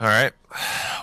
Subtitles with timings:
[0.00, 0.32] All right.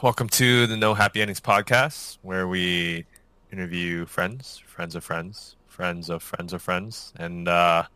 [0.01, 3.03] Welcome to the No Happy Endings podcast, where we
[3.51, 7.11] interview friends, friends of friends, friends of friends of friends.
[7.17, 7.87] And uh,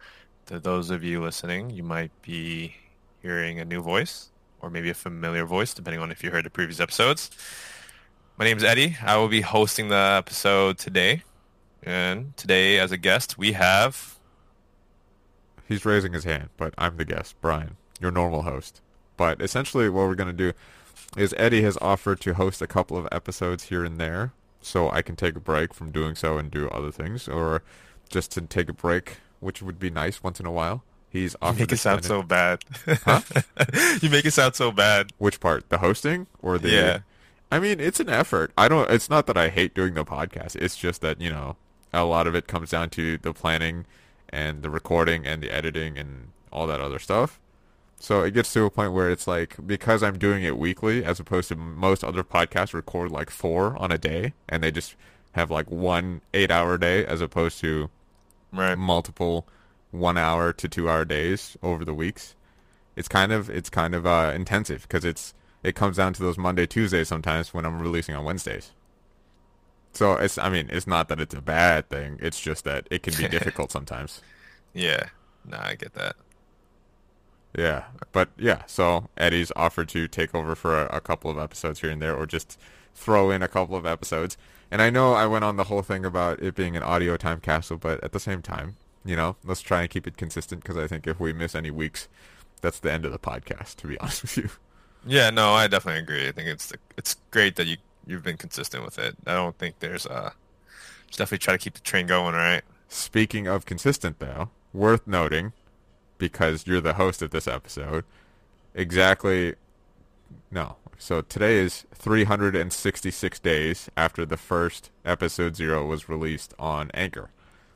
[0.48, 2.76] to those of you listening, you might be
[3.22, 6.50] hearing a new voice or maybe a familiar voice, depending on if you heard the
[6.50, 7.32] previous episodes.
[8.38, 8.98] My name is Eddie.
[9.02, 11.24] I will be hosting the episode today.
[11.82, 14.20] And today, as a guest, we have.
[15.66, 18.82] He's raising his hand, but I'm the guest, Brian, your normal host.
[19.16, 20.52] But essentially, what we're going to do
[21.18, 25.02] is Eddie has offered to host a couple of episodes here and there, so I
[25.02, 27.64] can take a break from doing so and do other things, or
[28.10, 30.84] just to take a break, which would be nice once in a while.
[31.10, 32.64] He's offered You make it sound so bad.
[32.86, 33.22] Huh?
[34.02, 35.12] you make it sound so bad.
[35.18, 35.70] Which part?
[35.70, 36.70] The hosting or the?
[36.70, 37.00] Yeah.
[37.52, 38.52] I mean, it's an effort.
[38.56, 38.90] I don't.
[38.92, 40.56] It's not that I hate doing the podcast.
[40.56, 41.56] It's just that you know,
[41.92, 43.86] a lot of it comes down to the planning,
[44.30, 47.40] and the recording and the editing and all that other stuff.
[48.00, 51.20] So it gets to a point where it's like because I'm doing it weekly, as
[51.20, 54.96] opposed to most other podcasts record like four on a day, and they just
[55.34, 57.90] have like one eight-hour day, as opposed to
[58.52, 58.78] Right.
[58.78, 59.48] multiple
[59.92, 62.36] one-hour to two-hour days over the weeks.
[62.96, 66.38] It's kind of it's kind of uh, intensive because it's it comes down to those
[66.38, 68.72] Monday Tuesdays sometimes when I'm releasing on Wednesdays.
[69.94, 72.18] So it's I mean it's not that it's a bad thing.
[72.22, 74.22] It's just that it can be difficult sometimes.
[74.74, 75.10] Yeah.
[75.46, 76.16] No, I get that.
[77.58, 78.64] Yeah, but yeah.
[78.68, 82.16] So Eddie's offered to take over for a, a couple of episodes here and there,
[82.16, 82.60] or just
[82.94, 84.38] throw in a couple of episodes.
[84.72, 87.40] And I know I went on the whole thing about it being an audio time
[87.40, 90.78] capsule, but at the same time, you know, let's try and keep it consistent because
[90.78, 92.08] I think if we miss any weeks,
[92.62, 93.78] that's the end of the podcast.
[93.78, 94.50] To be honest with you.
[95.06, 96.28] Yeah, no, I definitely agree.
[96.28, 99.16] I think it's it's great that you you've been consistent with it.
[99.26, 100.32] I don't think there's uh
[101.12, 102.64] definitely try to keep the train going, all right?
[102.88, 105.54] Speaking of consistent, though, worth noting,
[106.20, 108.06] because you're the host of this episode,
[108.76, 109.56] exactly.
[110.52, 110.76] No.
[111.00, 117.30] So today is 366 days after the first episode zero was released on Anchor.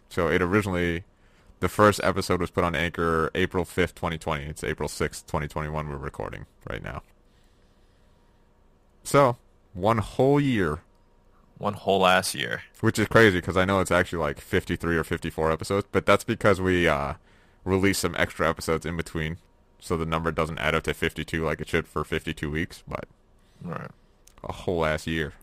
[0.09, 1.05] So it originally,
[1.61, 4.43] the first episode was put on Anchor April 5th, 2020.
[4.43, 7.01] It's April 6th, 2021 we're recording right now.
[9.03, 9.37] So,
[9.73, 10.79] one whole year
[11.57, 12.63] One whole ass year.
[12.81, 16.23] which is crazy because I know it's actually like 53 or 54 episodes, but that's
[16.23, 17.13] because we uh,
[17.65, 19.37] released some extra episodes in between,
[19.79, 23.05] so the number doesn't add up to 52 like it should for 52 weeks, but
[23.61, 23.91] right.
[24.43, 25.33] a whole ass year.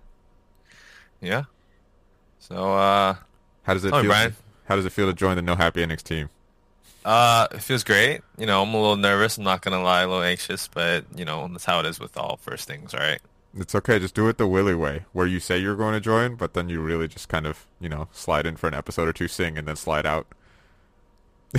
[1.20, 1.44] Yeah.
[2.38, 3.16] So uh
[3.64, 4.04] How does it feel?
[4.04, 4.36] Brian.
[4.66, 6.31] How does it feel to join the No Happy Endings team?
[7.04, 8.20] uh it feels great.
[8.38, 11.25] You know, I'm a little nervous, I'm not gonna lie, a little anxious, but you
[11.25, 13.20] know, that's how it is with all first things, all right?
[13.56, 16.37] It's okay, just do it the Willy way, where you say you're going to join,
[16.37, 19.12] but then you really just kind of, you know, slide in for an episode or
[19.12, 20.28] two, sing, and then slide out.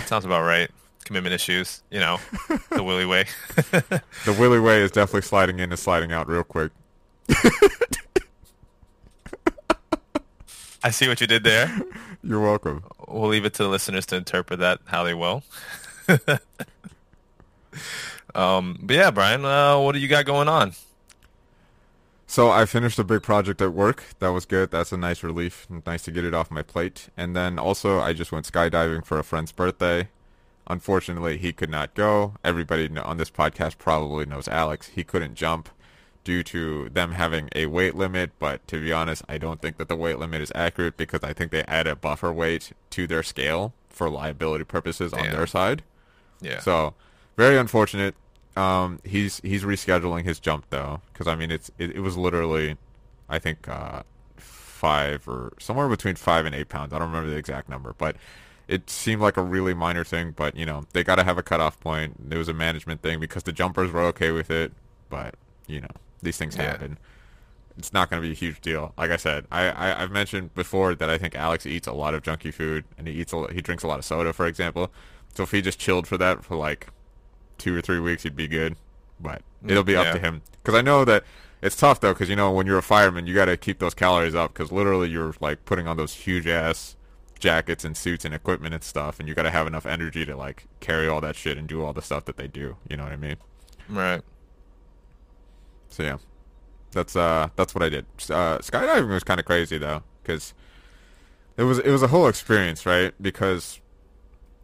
[0.05, 0.69] Sounds about right.
[1.03, 2.19] Commitment issues, you know,
[2.69, 3.25] the Willy way.
[3.71, 6.71] The Willy way is definitely sliding in and sliding out real quick.
[10.83, 11.81] I see what you did there.
[12.23, 12.83] You're welcome.
[13.07, 15.43] We'll leave it to the listeners to interpret that how they will.
[18.35, 20.73] um, but yeah, Brian, uh, what do you got going on?
[22.31, 24.05] So I finished a big project at work.
[24.19, 24.71] That was good.
[24.71, 25.67] That's a nice relief.
[25.85, 27.09] Nice to get it off my plate.
[27.17, 30.07] And then also I just went skydiving for a friend's birthday.
[30.65, 32.35] Unfortunately, he could not go.
[32.41, 34.91] Everybody on this podcast probably knows Alex.
[34.95, 35.67] He couldn't jump
[36.23, 39.89] due to them having a weight limit, but to be honest, I don't think that
[39.89, 43.23] the weight limit is accurate because I think they add a buffer weight to their
[43.23, 45.83] scale for liability purposes on their side.
[46.39, 46.61] Yeah.
[46.61, 46.93] So,
[47.35, 48.15] very unfortunate.
[48.55, 52.77] Um, he's he's rescheduling his jump though, because I mean it's it, it was literally,
[53.29, 54.03] I think uh,
[54.37, 56.93] five or somewhere between five and eight pounds.
[56.93, 58.15] I don't remember the exact number, but
[58.67, 60.31] it seemed like a really minor thing.
[60.35, 62.15] But you know they got to have a cutoff point.
[62.29, 64.73] It was a management thing because the jumpers were okay with it,
[65.09, 65.35] but
[65.67, 65.87] you know
[66.21, 66.63] these things Yeah.
[66.63, 66.97] happen.
[67.77, 68.93] It's not going to be a huge deal.
[68.97, 72.13] Like I said, I, I I've mentioned before that I think Alex eats a lot
[72.13, 74.91] of junky food and he eats a, he drinks a lot of soda, for example.
[75.33, 76.87] So if he just chilled for that for like
[77.61, 78.75] two or three weeks, he'd be good.
[79.19, 80.13] But it'll be up yeah.
[80.13, 81.23] to him because I know that
[81.61, 83.93] it's tough though because you know when you're a fireman, you got to keep those
[83.93, 86.95] calories up because literally you're like putting on those huge ass
[87.39, 90.35] jackets and suits and equipment and stuff, and you got to have enough energy to
[90.35, 92.77] like carry all that shit and do all the stuff that they do.
[92.89, 93.37] You know what I mean?
[93.89, 94.21] right.
[95.89, 96.17] So yeah,
[96.91, 98.05] that's uh that's what I did.
[98.29, 100.53] Uh, skydiving was kind of crazy though, because
[101.57, 103.13] it was it was a whole experience, right?
[103.21, 103.79] Because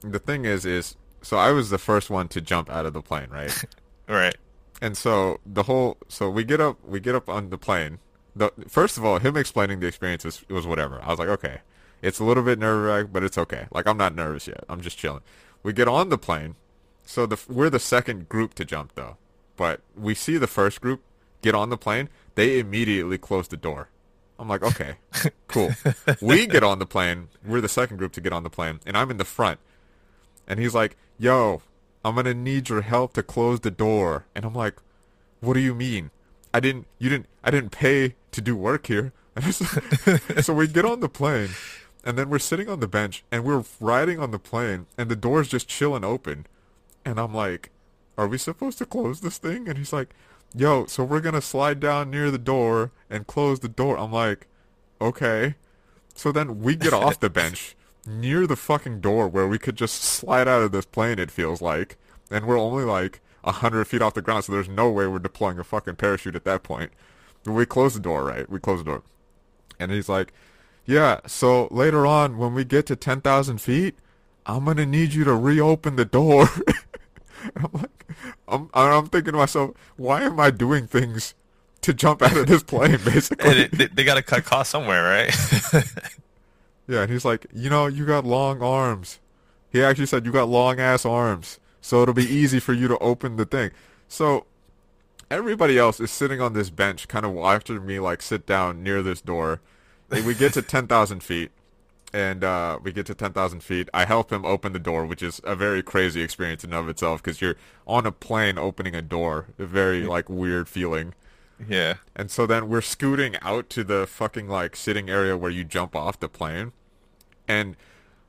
[0.01, 3.01] the thing is, is so I was the first one to jump out of the
[3.01, 3.53] plane, right?
[4.09, 4.37] Right.
[4.81, 7.99] and so the whole so we get up we get up on the plane.
[8.33, 11.01] The first of all, him explaining the experience was was whatever.
[11.03, 11.59] I was like, okay,
[12.01, 13.67] it's a little bit nerve wracking, but it's okay.
[13.69, 14.63] Like I'm not nervous yet.
[14.69, 15.23] I'm just chilling.
[15.61, 16.55] We get on the plane.
[17.03, 19.17] So the we're the second group to jump though,
[19.57, 21.01] but we see the first group
[21.41, 23.89] get on the plane, they immediately close the door.
[24.39, 24.97] I'm like, okay,
[25.47, 25.71] cool.
[26.21, 27.27] we get on the plane.
[27.45, 29.59] We're the second group to get on the plane, and I'm in the front.
[30.47, 31.61] And he's like, yo,
[32.03, 34.25] I'm gonna need your help to close the door.
[34.35, 34.75] And I'm like,
[35.41, 36.11] what do you mean?
[36.53, 39.13] I didn't, you didn't, I didn't pay to do work here.
[40.41, 41.49] so we get on the plane,
[42.03, 45.15] and then we're sitting on the bench, and we're riding on the plane, and the
[45.15, 46.47] door's just chilling open.
[47.05, 47.69] And I'm like,
[48.17, 49.67] are we supposed to close this thing?
[49.67, 50.09] And he's like,
[50.55, 53.97] yo, so we're gonna slide down near the door and close the door.
[53.97, 54.47] I'm like,
[54.99, 55.55] okay.
[56.15, 57.75] So then we get off the bench
[58.07, 61.61] near the fucking door where we could just slide out of this plane, it feels
[61.61, 61.97] like.
[62.31, 65.19] And we're only like a hundred feet off the ground, so there's no way we're
[65.19, 66.91] deploying a fucking parachute at that point.
[67.45, 68.49] We close the door, right?
[68.49, 69.03] We close the door.
[69.79, 70.33] And he's like,
[70.85, 73.95] yeah, so later on when we get to 10,000 feet,
[74.45, 76.49] I'm going to need you to reopen the door.
[77.55, 78.05] I'm like,
[78.47, 81.35] I'm, I'm thinking to myself, why am I doing things
[81.81, 83.49] to jump out of this plane, basically?
[83.49, 85.35] and it, they, they got to cut costs somewhere, right?
[86.87, 89.19] yeah, and he's like, you know, you got long arms.
[89.69, 92.97] He actually said you got long ass arms, so it'll be easy for you to
[92.99, 93.71] open the thing.
[94.07, 94.45] So
[95.29, 99.01] everybody else is sitting on this bench, kind of watching me like sit down near
[99.01, 99.61] this door.
[100.09, 101.51] And we get to ten thousand feet,
[102.13, 103.89] and uh, we get to 10,000 feet.
[103.93, 107.21] I help him open the door, which is a very crazy experience in of itself
[107.21, 107.55] because you're
[107.85, 109.47] on a plane opening a door.
[109.59, 111.13] A very like weird feeling.
[111.65, 111.95] Yeah.
[112.15, 115.95] And so then we're scooting out to the fucking like sitting area where you jump
[115.95, 116.71] off the plane.
[117.47, 117.75] And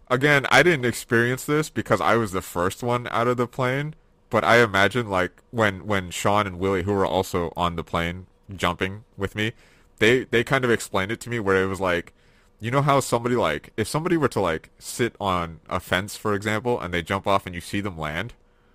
[0.08, 3.94] again, I didn't experience this because I was the first one out of the plane.
[4.30, 8.26] But I imagine like when when Sean and Willie, who were also on the plane
[8.54, 9.52] jumping with me,
[9.98, 12.12] they they kind of explained it to me where it was like
[12.60, 16.34] you know how somebody like if somebody were to like sit on a fence for
[16.34, 18.34] example and they jump off and you see them land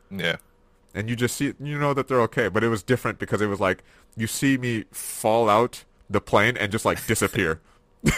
[0.09, 0.37] yeah
[0.93, 3.47] and you just see you know that they're okay but it was different because it
[3.47, 3.83] was like
[4.15, 7.59] you see me fall out the plane and just like disappear.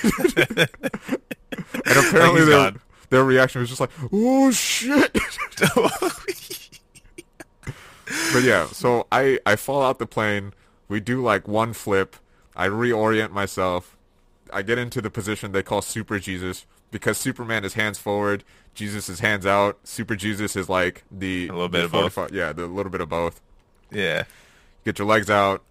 [1.85, 2.73] And apparently like their,
[3.09, 5.15] their reaction was just like oh shit.
[8.33, 10.53] But yeah so i i fall out the plane.
[10.87, 12.17] We do like one flip.
[12.55, 13.95] I reorient myself.
[14.53, 18.43] I get into the position they call Super Jesus because Superman is hands forward,
[18.73, 19.79] Jesus is hands out.
[19.83, 22.31] Super Jesus is like the a little bit of both.
[22.31, 23.41] Yeah, the little bit of both.
[23.91, 24.23] Yeah.
[24.83, 25.63] Get your legs out,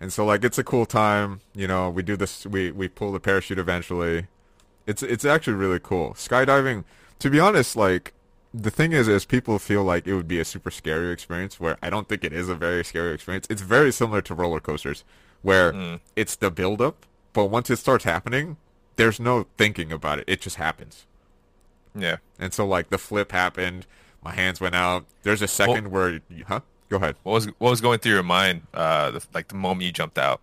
[0.00, 1.40] and so like it's a cool time.
[1.54, 2.46] You know, we do this.
[2.46, 4.26] We we pull the parachute eventually.
[4.86, 6.10] It's it's actually really cool.
[6.10, 6.84] Skydiving.
[7.20, 8.12] To be honest, like
[8.52, 11.58] the thing is, is people feel like it would be a super scary experience.
[11.58, 13.46] Where I don't think it is a very scary experience.
[13.48, 15.04] It's very similar to roller coasters,
[15.42, 16.00] where mm.
[16.14, 18.56] it's the build up but once it starts happening,
[18.98, 20.24] there's no thinking about it.
[20.26, 21.06] It just happens.
[21.94, 22.16] Yeah.
[22.38, 23.86] And so like the flip happened,
[24.22, 25.06] my hands went out.
[25.22, 26.60] There's a second well, where, huh?
[26.88, 27.16] Go ahead.
[27.22, 28.62] What was what was going through your mind?
[28.74, 30.40] Uh, the, like the moment you jumped out.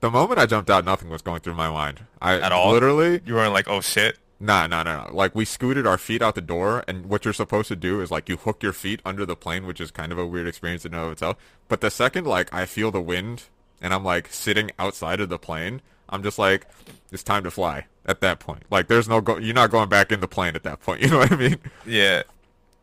[0.00, 2.06] The moment I jumped out, nothing was going through my mind.
[2.22, 2.72] I at all.
[2.72, 4.18] Literally, you weren't like, oh shit.
[4.42, 5.10] Nah, nah, nah, nah.
[5.12, 8.10] Like we scooted our feet out the door, and what you're supposed to do is
[8.10, 10.86] like you hook your feet under the plane, which is kind of a weird experience
[10.86, 11.36] in and of itself.
[11.68, 13.44] But the second like I feel the wind,
[13.82, 16.66] and I'm like sitting outside of the plane, I'm just like,
[17.12, 18.64] it's time to fly at that point.
[18.70, 19.38] Like, there's no go.
[19.38, 21.00] You're not going back in the plane at that point.
[21.02, 21.58] You know what I mean?
[21.86, 22.22] Yeah.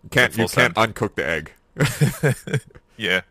[0.03, 1.51] You can't you can't uncook the egg.
[2.97, 3.21] yeah.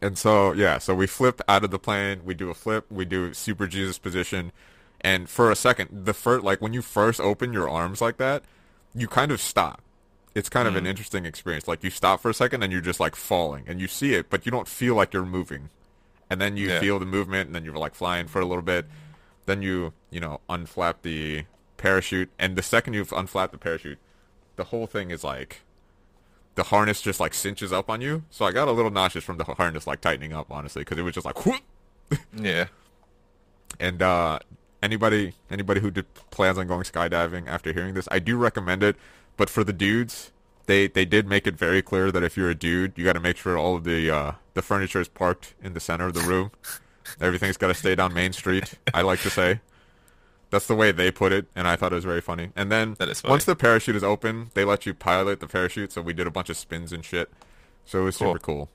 [0.00, 2.20] And so yeah, so we flip out of the plane.
[2.24, 2.86] We do a flip.
[2.90, 4.52] We do super Jesus position,
[5.00, 8.42] and for a second, the first like when you first open your arms like that,
[8.94, 9.82] you kind of stop.
[10.34, 10.70] It's kind mm.
[10.70, 10.88] of an mm.
[10.88, 11.66] interesting experience.
[11.66, 14.30] Like you stop for a second and you're just like falling, and you see it,
[14.30, 15.70] but you don't feel like you're moving
[16.30, 16.80] and then you yeah.
[16.80, 18.86] feel the movement, and then you're like flying for a little bit.
[19.48, 21.46] Then you you know unflap the
[21.78, 23.98] parachute, and the second you've unflapped the parachute,
[24.56, 25.62] the whole thing is like
[26.54, 28.24] the harness just like cinches up on you.
[28.28, 31.02] So I got a little nauseous from the harness like tightening up, honestly, because it
[31.02, 31.62] was just like whoop.
[32.36, 32.66] yeah.
[33.80, 34.40] And uh,
[34.82, 38.96] anybody anybody who did, plans on going skydiving after hearing this, I do recommend it.
[39.36, 40.32] But for the dudes,
[40.66, 43.20] they they did make it very clear that if you're a dude, you got to
[43.20, 46.20] make sure all of the uh, the furniture is parked in the center of the
[46.20, 46.50] room.
[47.20, 48.74] Everything's got to stay down Main Street.
[48.94, 49.60] I like to say.
[50.50, 52.50] That's the way they put it, and I thought it was very funny.
[52.56, 55.92] And then once the parachute is open, they let you pilot the parachute.
[55.92, 57.30] So we did a bunch of spins and shit.
[57.84, 58.28] So it was cool.
[58.28, 58.70] super cool.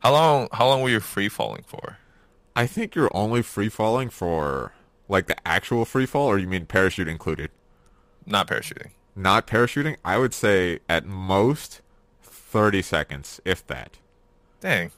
[0.00, 0.48] How long?
[0.52, 1.98] How long were you free falling for?
[2.56, 4.72] I think you're only free falling for
[5.08, 7.50] like the actual free fall, or you mean parachute included?
[8.26, 11.80] Not parachuting not parachuting, I would say at most
[12.22, 13.98] 30 seconds, if that.
[14.60, 14.90] Dang.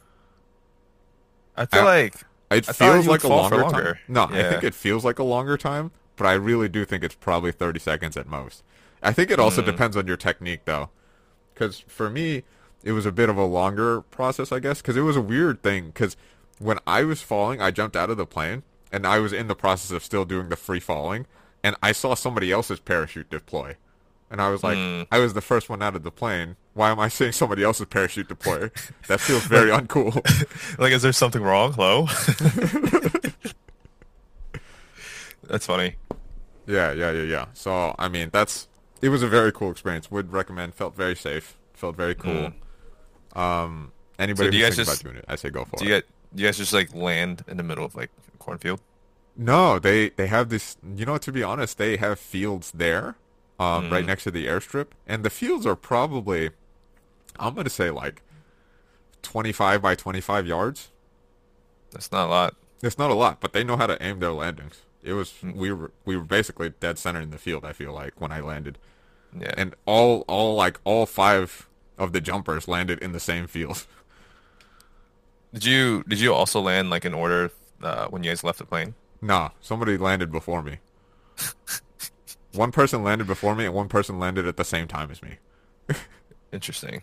[1.56, 2.14] I feel I, like
[2.50, 3.98] it I feels like a longer, longer, time.
[4.08, 4.38] No, yeah.
[4.38, 7.52] I think it feels like a longer time, but I really do think it's probably
[7.52, 8.62] 30 seconds at most.
[9.02, 9.66] I think it also mm.
[9.66, 10.90] depends on your technique though.
[11.54, 12.44] Cuz for me,
[12.82, 15.62] it was a bit of a longer process, I guess, cuz it was a weird
[15.62, 16.16] thing cuz
[16.58, 19.54] when I was falling, I jumped out of the plane, and I was in the
[19.54, 21.26] process of still doing the free falling,
[21.62, 23.76] and I saw somebody else's parachute deploy.
[24.30, 25.06] And I was like, Mm.
[25.12, 26.56] I was the first one out of the plane.
[26.74, 28.70] Why am I seeing somebody else's parachute deploy?
[29.08, 30.14] that feels very uncool.
[30.78, 31.72] like, is there something wrong?
[31.74, 32.06] Hello?
[35.44, 35.94] That's funny.
[36.66, 37.44] Yeah, yeah, yeah, yeah.
[37.54, 38.66] So I mean, that's
[39.00, 40.10] it was a very cool experience.
[40.10, 40.74] Would recommend.
[40.74, 41.56] Felt very safe.
[41.74, 42.52] Felt very cool.
[43.34, 45.64] Um, anybody So do who's you guys thinking just- about doing it, I say go
[45.64, 45.88] for Do it.
[45.88, 46.04] you get
[46.34, 48.80] do you guys just like land in the middle of like cornfield?
[49.36, 50.76] No, they they have this.
[50.96, 53.14] You know, to be honest, they have fields there,
[53.58, 54.08] um, right Mm.
[54.08, 56.50] next to the airstrip, and the fields are probably,
[57.38, 58.22] I'm gonna say like,
[59.22, 60.88] 25 by 25 yards.
[61.90, 62.56] That's not a lot.
[62.82, 64.82] It's not a lot, but they know how to aim their landings.
[65.02, 65.54] It was Mm.
[65.54, 67.64] we were we were basically dead center in the field.
[67.64, 68.78] I feel like when I landed.
[69.38, 69.52] Yeah.
[69.56, 73.86] and all all like all five of the jumpers landed in the same field.
[75.52, 77.50] did you did you also land like in order
[77.82, 78.94] uh, when you guys left the plane?
[79.22, 80.78] nah, somebody landed before me.
[82.52, 85.36] one person landed before me, and one person landed at the same time as me.
[86.52, 87.02] Interesting.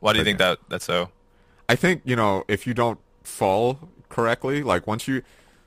[0.00, 1.10] Why do you think that that's so?
[1.68, 5.22] I think you know if you don't fall correctly, like once you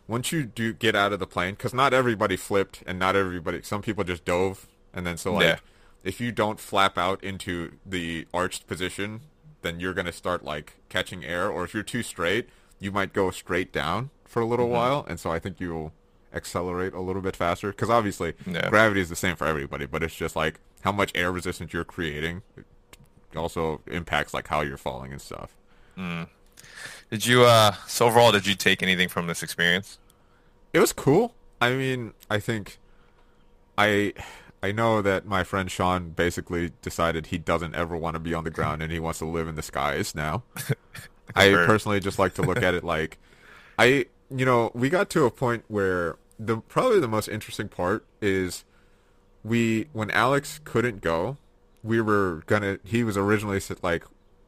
[0.08, 3.62] once you do get out of the plane, because not everybody flipped, and not everybody.
[3.62, 5.60] Some people just dove, and then so like Yeah.
[6.04, 9.22] if you don't flap out into the arched position,
[9.62, 13.32] then you're gonna start like catching air, or if you're too straight, you might go
[13.32, 14.74] straight down for a little Mm-hmm.
[14.76, 15.92] while, and so I think you'll
[16.34, 18.70] accelerate a little bit faster because obviously Yeah.
[18.70, 21.84] gravity is the same for everybody, but it's just like how much air resistance you're
[21.84, 22.42] creating
[23.36, 25.56] also impacts like how you're falling and stuff.
[27.10, 29.98] Did you uh so overall did you take anything from this experience?
[30.74, 31.34] it was cool.
[31.60, 32.78] I mean, I think
[33.78, 34.14] I
[34.64, 38.44] I know that my friend Sean basically decided he doesn't ever want to be on
[38.44, 40.44] the ground and he wants to live in the skies now.
[41.36, 43.18] I personally just like to look at it like
[43.80, 48.06] I you know, we got to a point where the probably the most interesting part
[48.22, 48.64] is
[49.44, 51.38] we when Alex couldn't go,
[51.84, 54.04] we were gonna he was originally like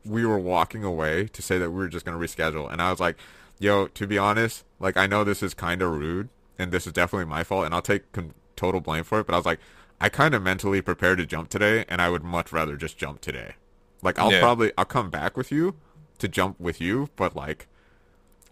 [0.05, 2.99] we were walking away to say that we were just gonna reschedule and I was
[2.99, 3.17] like,
[3.59, 6.93] yo, to be honest, like I know this is kind of rude and this is
[6.93, 9.59] definitely my fault and I'll take con- total blame for it, but I was like,
[9.99, 13.21] I kind of mentally prepared to jump today and I would much rather just jump
[13.21, 13.53] today.
[14.01, 14.39] Like I'll Yeah.
[14.41, 15.75] probably I'll come back with you
[16.19, 17.67] to jump with you, but like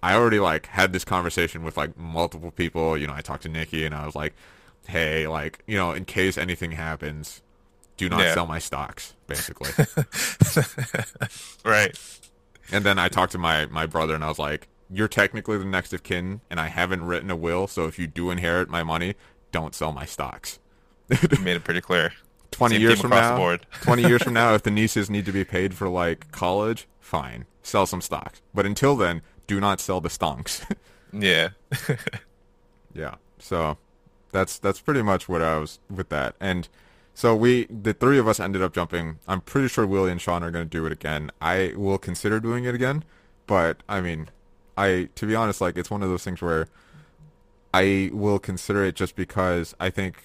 [0.03, 2.97] I already like had this conversation with like multiple people.
[2.97, 4.33] You know, I talked to Nikki and I was like,
[4.87, 7.41] "Hey, like, you know, in case anything happens,
[7.97, 8.33] do not Yeah.
[8.33, 9.69] sell my stocks." Basically.
[11.63, 11.97] Right.
[12.71, 15.65] and then I talked to my my brother and I was like, "You're technically the
[15.65, 18.83] next of kin, and I haven't written a will, so if you do inherit my
[18.83, 19.15] money,
[19.51, 20.59] don't sell my stocks."
[21.09, 22.13] You made it pretty clear.
[22.51, 23.65] Twenty Same years from now, board.
[23.81, 27.45] twenty years from now, if the nieces need to be paid for like college, fine,
[27.63, 28.41] sell some stocks.
[28.53, 30.63] But until then, do not sell the stonks.
[31.13, 31.49] Yeah.
[32.93, 33.15] Yeah.
[33.37, 33.77] So
[34.31, 36.35] that's that's pretty much what I was with that.
[36.39, 36.67] And
[37.13, 39.19] so we the three of us ended up jumping.
[39.27, 41.31] I'm pretty sure Willie and Sean are going to do it again.
[41.41, 43.03] I will consider doing it again,
[43.47, 44.29] but I mean,
[44.77, 46.67] I to be honest like it's one of those things where
[47.73, 50.21] I will consider it just because I think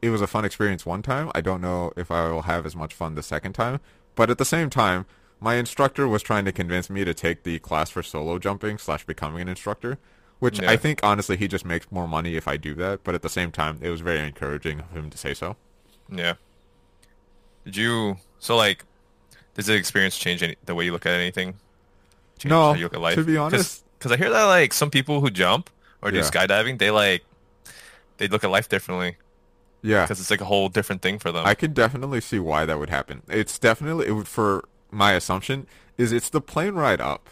[0.00, 1.30] it was a fun experience one time.
[1.34, 3.80] I don't know if I will have as much fun the second time,
[4.14, 5.06] but at the same time,
[5.42, 9.04] my instructor was trying to convince me to take the class for solo jumping slash
[9.04, 9.98] becoming an instructor,
[10.38, 10.70] which Yeah.
[10.70, 13.02] I think honestly he just makes more money if I do that.
[13.04, 15.56] But at the same time, it was very encouraging of him to say so.
[16.08, 16.34] Yeah.
[17.64, 18.84] Did you so like
[19.54, 21.54] does the experience change any, the way you look at anything?
[22.38, 23.14] Change No, how you look at life?
[23.16, 25.70] to be honest- because I hear that like some people who jump
[26.00, 26.22] or do Yeah.
[26.24, 27.24] skydiving, they like
[28.18, 29.16] they look at life differently
[29.82, 31.44] Yeah, because it's like a whole different thing for them.
[31.46, 33.22] I can definitely see why that would happen.
[33.28, 37.30] It's definitely it would for my assumption is it's the plane ride up.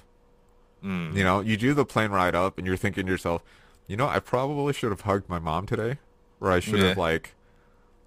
[0.82, 1.14] Mm.
[1.14, 3.42] You know, you do the plane ride up, and you're thinking to yourself,
[3.86, 5.98] you know, I probably should have hugged my mom today,
[6.40, 7.34] or I should have like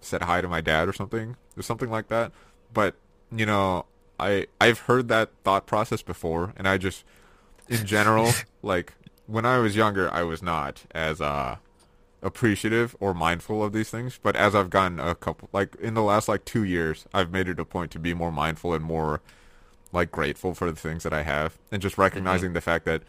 [0.02, 2.32] said hi to my dad or something, or something like that.
[2.74, 2.96] But
[3.32, 3.86] you know,
[4.20, 7.04] I I've heard that thought process before, and I just,
[7.70, 8.32] in general,
[8.64, 8.94] like
[9.28, 11.58] when I was younger, I was not as uh
[12.24, 14.20] appreciative or mindful of these things.
[14.22, 17.48] But as I've gotten a couple, like in the last like two years, I've made
[17.48, 19.22] it a point to be more mindful and more
[19.94, 22.02] like grateful for the things that I have, and just mm-hmm.
[22.02, 23.04] recognizing the fact that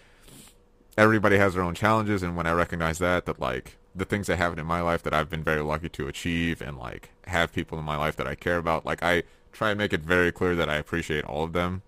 [0.97, 2.23] everybody has their own challenges.
[2.23, 5.15] And when I recognize that, that like the things that happen in my life that
[5.15, 8.35] I've been very lucky to achieve, and like have people in my life that I
[8.35, 11.53] care about, like I try and make it very clear that I appreciate all of
[11.53, 11.83] them.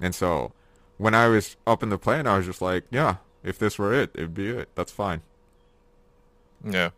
[0.00, 0.52] And so
[0.98, 3.94] when I was up in the plane, I was just like, yeah, if this were
[3.94, 4.68] it, it'd be it.
[4.74, 5.22] That's fine.
[6.64, 6.90] Yeah.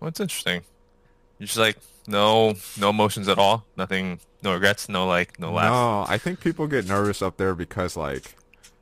[0.00, 0.62] Well, it's interesting.
[1.38, 1.76] You're just like
[2.06, 3.64] no, no emotions at all.
[3.76, 5.70] Nothing, no regrets, no like, no laugh.
[5.70, 8.34] No, I think people get nervous up there because like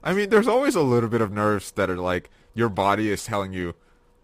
[0.05, 3.25] I mean, there's always a little bit of nerves that are like your body is
[3.25, 3.75] telling you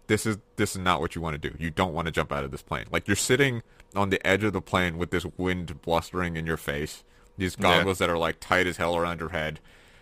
[0.07, 1.55] this is this is not what you want to do.
[1.57, 2.85] You don't want to jump out of this plane.
[2.91, 3.63] Like you're sitting
[3.95, 7.03] on the edge of the plane with this wind blustering in your face,
[7.37, 8.07] these goggles yeah.
[8.07, 9.59] that are like tight as hell around your head,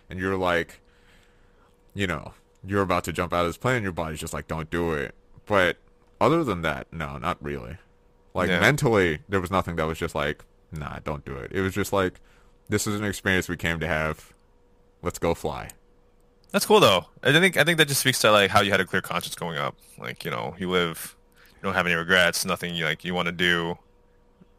[0.08, 0.80] and you're like,
[1.94, 3.82] you know, you're about to jump out of this plane.
[3.82, 5.14] Your body's just like, don't do it.
[5.46, 5.78] But
[6.20, 7.78] other than that, no, not really.
[8.34, 8.60] Like yeah.
[8.60, 11.52] mentally, there was nothing that was just like, nah, don't do it.
[11.52, 12.20] It was just like,
[12.68, 14.32] this is an experience we came to have.
[15.02, 15.70] Let's go fly.
[16.52, 17.06] That's cool though.
[17.22, 19.34] I think I think that just speaks to like how you had a clear conscience
[19.34, 19.76] going up.
[19.98, 21.16] Like you know, you live,
[21.54, 23.78] you don't have any regrets, nothing you like you want to do.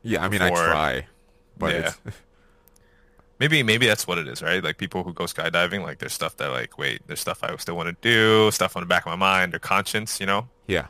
[0.01, 0.57] Yeah, I mean, before.
[0.57, 1.07] I try,
[1.57, 1.93] but yeah.
[3.39, 4.63] maybe maybe that's what it is, right?
[4.63, 7.75] Like people who go skydiving, like there's stuff that like wait, there's stuff I still
[7.75, 10.47] want to do, stuff on the back of my mind or conscience, you know?
[10.67, 10.87] Yeah,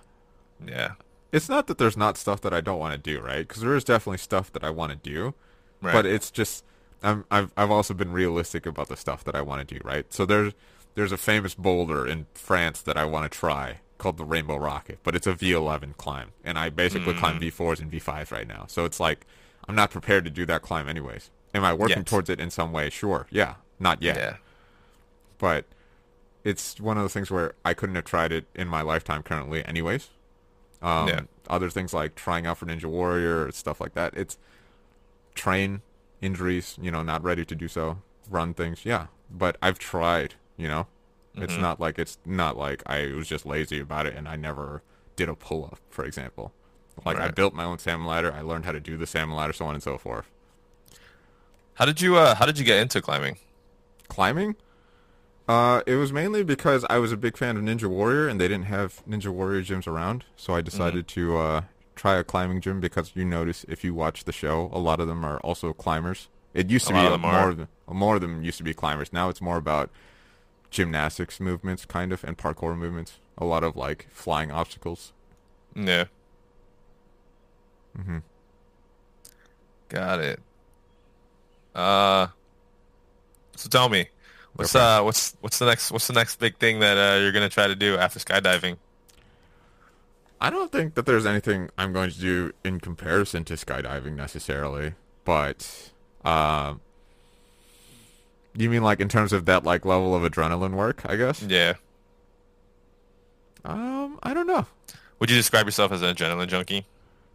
[0.67, 0.91] yeah.
[1.31, 3.47] It's not that there's not stuff that I don't want to do, right?
[3.47, 5.33] Because there is definitely stuff that I want to do,
[5.81, 5.93] right.
[5.93, 6.65] but it's just
[7.01, 10.11] I'm, I've I've also been realistic about the stuff that I want to do, right?
[10.11, 10.53] So there's
[10.95, 14.99] there's a famous boulder in France that I want to try called the Rainbow Rocket,
[15.03, 17.19] but it's a V11 climb, and I basically mm.
[17.19, 18.65] climb V4s and V5s right now.
[18.67, 19.25] So it's like
[19.67, 21.29] I'm not prepared to do that climb anyways.
[21.53, 22.89] Am I working towards it in some way?
[22.89, 23.27] Sure.
[23.29, 23.55] Yeah.
[23.79, 24.15] Not yet.
[24.15, 24.35] Yeah.
[25.37, 25.65] But
[26.43, 29.65] it's one of the things where I couldn't have tried it in my lifetime currently
[29.65, 30.09] anyways.
[30.81, 31.21] Um, yeah.
[31.49, 34.13] Other things like trying out for Ninja Warrior, stuff like that.
[34.15, 34.37] It's
[35.35, 35.81] train
[36.21, 38.85] injuries, you know, not ready to do so, run things.
[38.85, 39.07] Yeah.
[39.29, 40.85] But I've tried you know,
[41.33, 41.41] mm-hmm.
[41.41, 44.83] it's not like it's not like I was just lazy about it and I never
[45.15, 46.53] did a pull up, for example.
[47.03, 47.29] Like right.
[47.29, 48.31] I built my own salmon ladder.
[48.31, 50.29] I learned how to do the salmon ladder, so on and so forth.
[51.75, 53.37] How did you uh, How did you get into climbing?
[54.07, 54.55] Climbing?
[55.51, 58.47] Uh, it was mainly because I was a big fan of Ninja Warrior, and they
[58.47, 61.29] didn't have Ninja Warrior gyms around, so I decided mm-hmm.
[61.33, 61.61] to uh,
[61.93, 65.09] try a climbing gym because you notice if you watch the show, a lot of
[65.09, 66.29] them are also climbers.
[66.53, 68.73] It used to a be a, more of them, more of them used to be
[68.73, 69.11] climbers.
[69.11, 69.89] Now it's more about
[70.69, 73.19] gymnastics movements, kind of, and parkour movements.
[73.37, 75.11] A lot of like flying obstacles.
[75.75, 76.05] Yeah.
[77.99, 78.21] Mhm.
[79.89, 80.39] Got it.
[81.75, 82.27] Uh.
[83.57, 84.07] So tell me,
[84.55, 87.49] what's uh, what's what's the next what's the next big thing that uh, you're gonna
[87.49, 88.77] try to do after skydiving?
[90.39, 94.93] I don't think that there's anything I'm going to do in comparison to skydiving necessarily,
[95.23, 95.91] but
[96.25, 96.73] uh,
[98.55, 101.03] you mean like in terms of that like level of adrenaline work?
[101.05, 101.43] I guess.
[101.43, 101.73] Yeah.
[103.63, 104.65] Um, I don't know.
[105.19, 106.87] Would you describe yourself as an adrenaline junkie?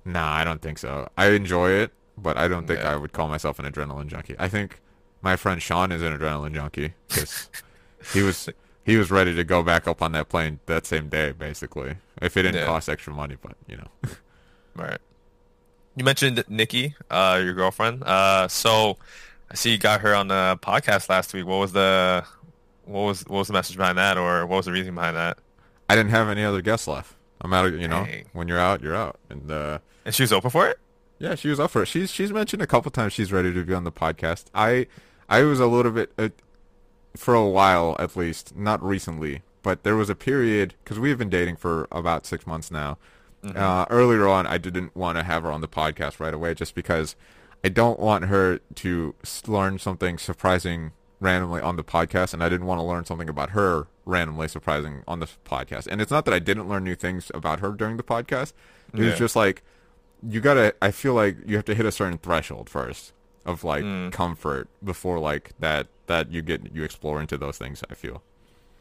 [0.04, 1.08] Nah, I don't think so.
[1.16, 2.92] I enjoy it, but I don't think yeah.
[2.92, 4.34] I would call myself an adrenaline junkie.
[4.36, 4.80] I think
[5.22, 7.48] my friend Sean is an adrenaline junkie because
[8.12, 8.48] he was
[8.84, 11.96] he was ready to go back up on that plane that same day, basically.
[12.22, 12.66] If it didn't yeah.
[12.66, 13.88] cost extra money, but you know.
[14.76, 14.98] right.
[15.96, 18.04] You mentioned Nikki, uh, your girlfriend.
[18.04, 18.98] Uh, so
[19.50, 21.46] I see you got her on the podcast last week.
[21.46, 22.24] What was the
[22.84, 25.38] what was what was the message behind that, or what was the reason behind that?
[25.88, 27.14] I didn't have any other guests left.
[27.40, 27.66] I'm out.
[27.66, 28.26] Of, you know, Dang.
[28.32, 29.18] when you're out, you're out.
[29.30, 30.78] And uh, and she was open for it.
[31.18, 31.86] Yeah, she was up for it.
[31.86, 34.46] She's she's mentioned a couple times she's ready to be on the podcast.
[34.54, 34.86] I
[35.28, 36.28] I was a little bit uh,
[37.16, 41.30] for a while at least, not recently, but there was a period because we've been
[41.30, 42.98] dating for about six months now.
[43.42, 43.56] Mm-hmm.
[43.56, 46.74] Uh, earlier on, I didn't want to have her on the podcast right away just
[46.74, 47.16] because
[47.64, 49.14] I don't want her to
[49.46, 53.50] learn something surprising randomly on the podcast, and I didn't want to learn something about
[53.50, 55.86] her randomly surprising on the podcast.
[55.86, 58.52] And it's not that I didn't learn new things about her during the podcast.
[58.92, 59.10] It yeah.
[59.10, 59.62] was just like
[60.28, 60.74] you gotta.
[60.80, 63.12] I feel like you have to hit a certain threshold first
[63.44, 64.12] of like mm.
[64.12, 67.82] comfort before like that that you get you explore into those things.
[67.90, 68.22] I feel.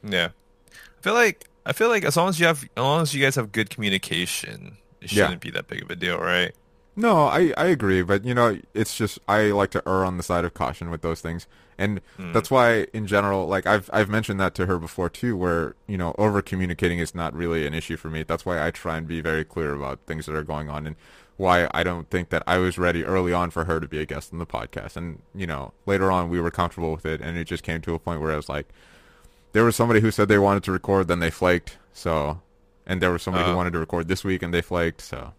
[0.04, 0.30] Yeah,
[0.72, 3.22] I feel like I feel like as long as you have, as long as you
[3.22, 5.38] guys have good communication, it shouldn't yeah.
[5.38, 6.54] be that big of a deal, right?
[6.98, 10.24] No, I, I agree, but you know, it's just I like to err on the
[10.24, 11.46] side of caution with those things,
[11.78, 12.32] and mm.
[12.32, 15.98] that's why in general, like I've I've mentioned that to her before too, where you
[15.98, 18.24] know over communicating is not really an issue for me.
[18.24, 20.96] That's why I try and be very clear about things that are going on, and
[21.38, 24.06] why I don't think that I was ready early on for her to be a
[24.06, 27.38] guest on the podcast, and you know later on we were comfortable with it, and
[27.38, 28.68] it just came to a point where I was like,
[29.54, 32.42] there was somebody who said they wanted to record, then they flaked, so,
[32.86, 35.34] and there was somebody uh, who wanted to record this week and they flaked, so.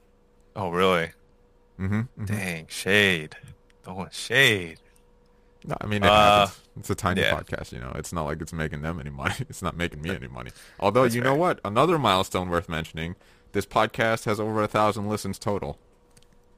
[0.54, 1.10] Oh really?
[1.78, 2.24] Mm-hmm, mm-hmm.
[2.24, 3.36] Dang, shade.
[3.82, 4.80] Throwing shade.
[5.64, 6.46] No, I mean, it uh.
[6.78, 7.34] It's a tiny yeah.
[7.34, 7.92] podcast, you know.
[7.94, 9.34] It's not like it's making them any money.
[9.48, 10.50] It's not making me any money.
[10.78, 11.30] Although, That's you fair.
[11.30, 11.60] know what?
[11.64, 13.16] Another milestone worth mentioning.
[13.52, 15.78] This podcast has over a thousand listens total.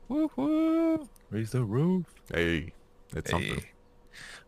[0.08, 1.08] Woo woo!
[1.30, 2.06] Raise the roof.
[2.32, 2.72] Hey,
[3.14, 3.48] it's hey.
[3.48, 3.64] something.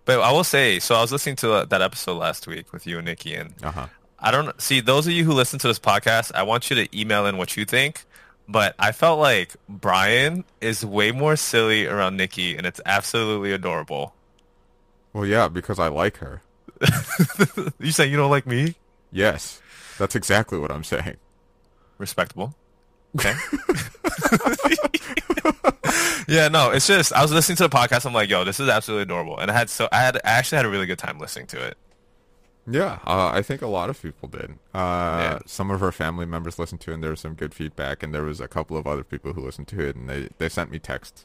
[0.05, 2.87] But I will say, so I was listening to uh, that episode last week with
[2.87, 3.87] you and Nikki, and uh-huh.
[4.18, 6.33] I don't see those of you who listen to this podcast.
[6.35, 8.07] I want you to email in what you think
[8.51, 14.12] but I felt like Brian is way more silly around Nikki, and it's absolutely adorable.
[15.12, 16.42] Well, yeah, because I like her.
[17.79, 18.75] you say you don't like me?
[19.12, 19.62] Yes,
[19.99, 21.16] that's exactly what I'm saying.
[21.99, 22.57] Respectable.
[23.18, 23.35] Okay.
[26.29, 28.07] yeah, no, it's just I was listening to the podcast.
[28.07, 30.57] I'm like, yo, this is absolutely adorable, and I had so I had I actually
[30.57, 31.77] had a really good time listening to it.
[32.68, 34.53] Yeah, uh, I think a lot of people did.
[34.73, 35.38] Uh, Yeah.
[35.46, 38.03] Some of her family members listened to it, and there was some good feedback.
[38.03, 40.49] And there was a couple of other people who listened to it, and they, they
[40.49, 41.25] sent me texts.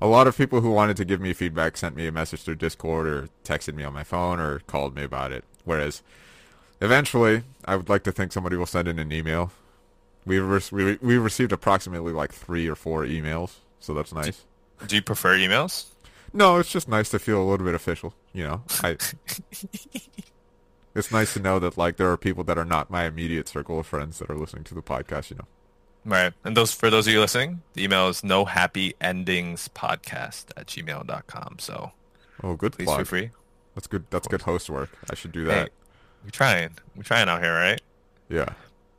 [0.00, 2.56] A lot of people who wanted to give me feedback sent me a message through
[2.56, 5.44] Discord or texted me on my phone or called me about it.
[5.64, 6.02] Whereas,
[6.80, 9.52] eventually, I would like to think somebody will send in an email.
[10.24, 14.44] We re- we we received approximately like three or four emails, so that's nice.
[14.86, 15.86] Do you prefer emails?
[16.32, 18.14] No, it's just nice to feel a little bit official.
[18.32, 18.96] You know, I.
[20.94, 23.78] it's nice to know that like there are people that are not my immediate circle
[23.78, 25.30] of friends that are listening to the podcast.
[25.30, 25.46] You know.
[26.04, 26.32] Right.
[26.44, 30.66] And those for those of you listening, the email is no happy endings podcast at
[30.66, 31.56] gmail.com.
[31.58, 31.92] So
[32.42, 32.98] Oh, good please plug.
[32.98, 33.30] feel free.
[33.74, 34.04] That's good.
[34.10, 34.90] That's good host work.
[35.10, 35.70] I should do Hey, that.
[36.24, 36.76] we're trying.
[36.96, 37.80] We're trying out here, right?
[38.28, 38.48] Yeah.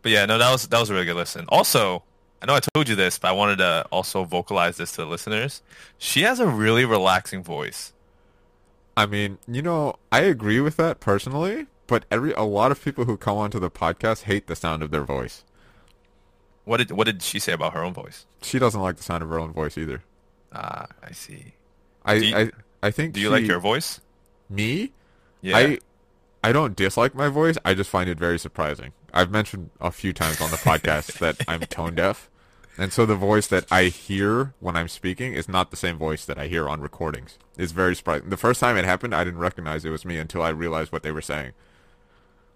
[0.03, 1.45] But yeah, no, that was that was a really good listen.
[1.49, 2.03] Also,
[2.41, 5.05] I know I told you this, but I wanted to also vocalize this to the
[5.07, 5.61] listeners.
[5.97, 7.93] She has a really relaxing voice.
[8.95, 13.05] I mean, you know, I agree with that personally, but every a lot of people
[13.05, 15.43] who come onto the podcast hate the sound of their voice.
[16.65, 18.25] What did what did she say about her own voice?
[18.41, 20.03] She doesn't like the sound of her own voice either.
[20.53, 21.53] Ah, I see.
[22.05, 22.51] I you- I,
[22.83, 23.99] I think Do you she- like your voice?
[24.49, 24.91] me?
[25.41, 25.57] Yeah.
[25.57, 25.79] I
[26.43, 27.57] I don't dislike my voice.
[27.65, 28.91] I just find it very surprising.
[29.13, 32.29] I've mentioned a few times on the podcast that I'm tone deaf.
[32.77, 36.25] And so the voice that I hear when I'm speaking is not the same voice
[36.25, 37.37] that I hear on recordings.
[37.55, 38.29] It's very surprising.
[38.29, 41.03] The first time it happened, I didn't recognize it was me until I realized what
[41.03, 41.51] they were saying.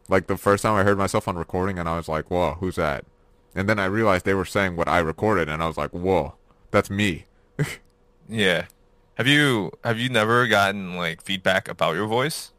[0.10, 2.78] Like the first time I heard myself on recording and I was like, "Whoa, who's
[2.78, 3.06] that?"
[3.54, 6.36] And then I realized they were saying what I recorded and I was like, "Whoa,
[6.72, 7.26] that's me."
[8.30, 8.66] yeah.
[9.16, 12.54] Have you have you never gotten like feedback about your voice?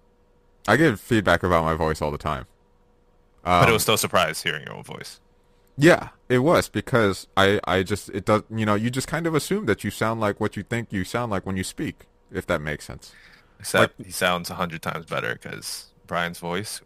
[0.68, 2.46] I get feedback about my voice all the time.
[3.48, 5.20] Um, but it was still a surprise hearing your own voice.
[5.76, 9.34] Yeah, it was because I I just it does you know you just kind of
[9.34, 12.46] assume that you sound like what you think you sound like when you speak, if
[12.46, 13.12] that makes sense.
[13.60, 16.80] Except he sounds a hundred times better because Brian's voice.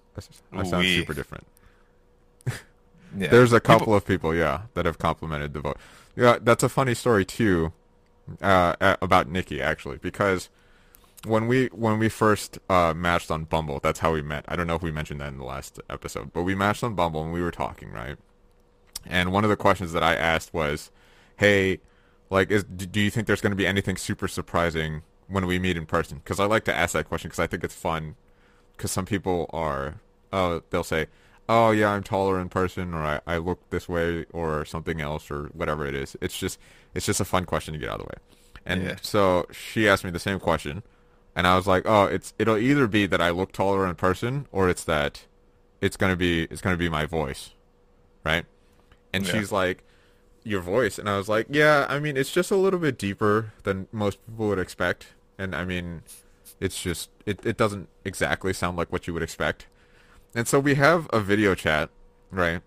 [0.53, 1.47] I sound super different.
[3.15, 3.29] Yeah.
[3.29, 5.77] There's a People- couple of people, yeah, that have complimented the voice.
[6.17, 7.73] Yeah, that's a funny story too,
[8.41, 10.49] uh, about Nikki actually, because
[11.25, 14.45] when we when we first uh, matched on Bumble, that's how we met.
[14.49, 16.95] I don't know if we mentioned that in the last episode, but we matched on
[16.95, 18.17] Bumble and we were talking, right?
[19.07, 20.91] And one of the questions that I asked was,
[21.37, 21.81] "Hey,
[22.31, 25.77] like, is do you think there's going to be anything super surprising when we meet
[25.77, 28.17] in person?" Because I like to ask that question because I think it's fun.
[28.77, 29.97] Because some people are,
[30.33, 31.07] oh, they'll say,
[31.49, 35.31] "Oh yeah, I'm taller in person," or I, "I look this way," or something else,
[35.31, 36.17] or whatever it is.
[36.21, 36.59] It's just
[36.95, 38.39] it's just a fun question to get out of the way.
[38.65, 38.97] And Yeah.
[39.03, 40.83] so she asked me the same question,
[41.35, 44.47] and I was like, "Oh, it's it'll either be that I look taller in person,
[44.53, 45.27] or it's that
[45.81, 47.51] it's gonna be it's gonna be my voice,
[48.25, 48.45] right?"
[49.13, 49.33] And Yeah.
[49.33, 49.83] she's like,
[50.45, 53.53] "Your voice," and I was like, "Yeah, I mean, it's just a little bit deeper
[53.65, 56.03] than most people would expect, and I mean,
[56.61, 59.67] it's just it it doesn't exactly sound like what you would expect."
[60.35, 61.91] And so we have a video chat,
[62.31, 62.63] right?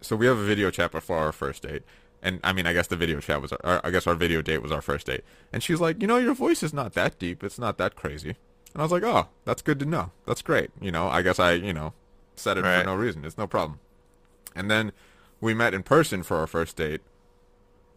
[0.00, 1.82] So we have a video chat before our first date.
[2.22, 4.62] And I mean, I guess the video chat was, our, I guess our video date
[4.62, 5.24] was our first date.
[5.52, 7.42] And she's like, you know, your voice is not that deep.
[7.42, 8.36] It's not that crazy.
[8.72, 10.12] And I was like, oh, that's good to know.
[10.26, 10.70] That's great.
[10.80, 11.94] You know, I guess I, you know,
[12.36, 13.24] said it for no reason.
[13.24, 13.80] It's no problem.
[14.54, 14.92] And then
[15.40, 17.00] we met in person for our first date.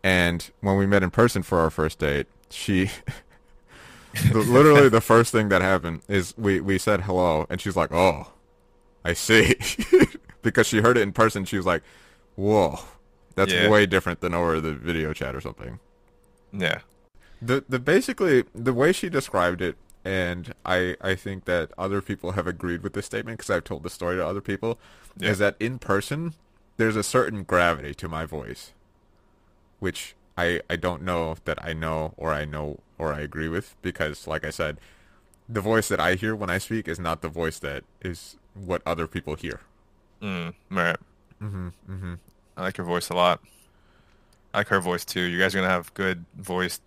[0.03, 2.89] And when we met in person for our first date, she,
[4.31, 7.45] the, literally the first thing that happened is we, we said hello.
[7.49, 8.31] And she's like, oh,
[9.03, 9.55] I see.
[10.41, 11.45] because she heard it in person.
[11.45, 11.83] She was like,
[12.35, 12.79] whoa,
[13.35, 13.69] that's Yeah.
[13.69, 15.79] way different than over the video chat or something.
[16.51, 16.79] Yeah.
[17.41, 22.33] The the basically the way she described it, and I I think that other people
[22.33, 24.79] have agreed with this statement because I've told the story to other people,
[25.17, 25.29] Yeah.
[25.31, 26.33] is that in person
[26.77, 28.73] there's a certain gravity to my voice,
[29.79, 33.75] which I I don't know that I know or I know or I agree with
[33.81, 34.79] because like I said,
[35.49, 38.81] the voice that I hear when I speak is not the voice that is what
[38.85, 39.59] other people hear.
[40.21, 40.97] Mm, right.
[41.41, 41.67] Mm-hmm.
[41.89, 42.13] Mm-hmm.
[42.57, 43.41] I like your voice a lot.
[44.53, 45.21] I like her voice too.
[45.21, 46.81] You guys are gonna have good voiced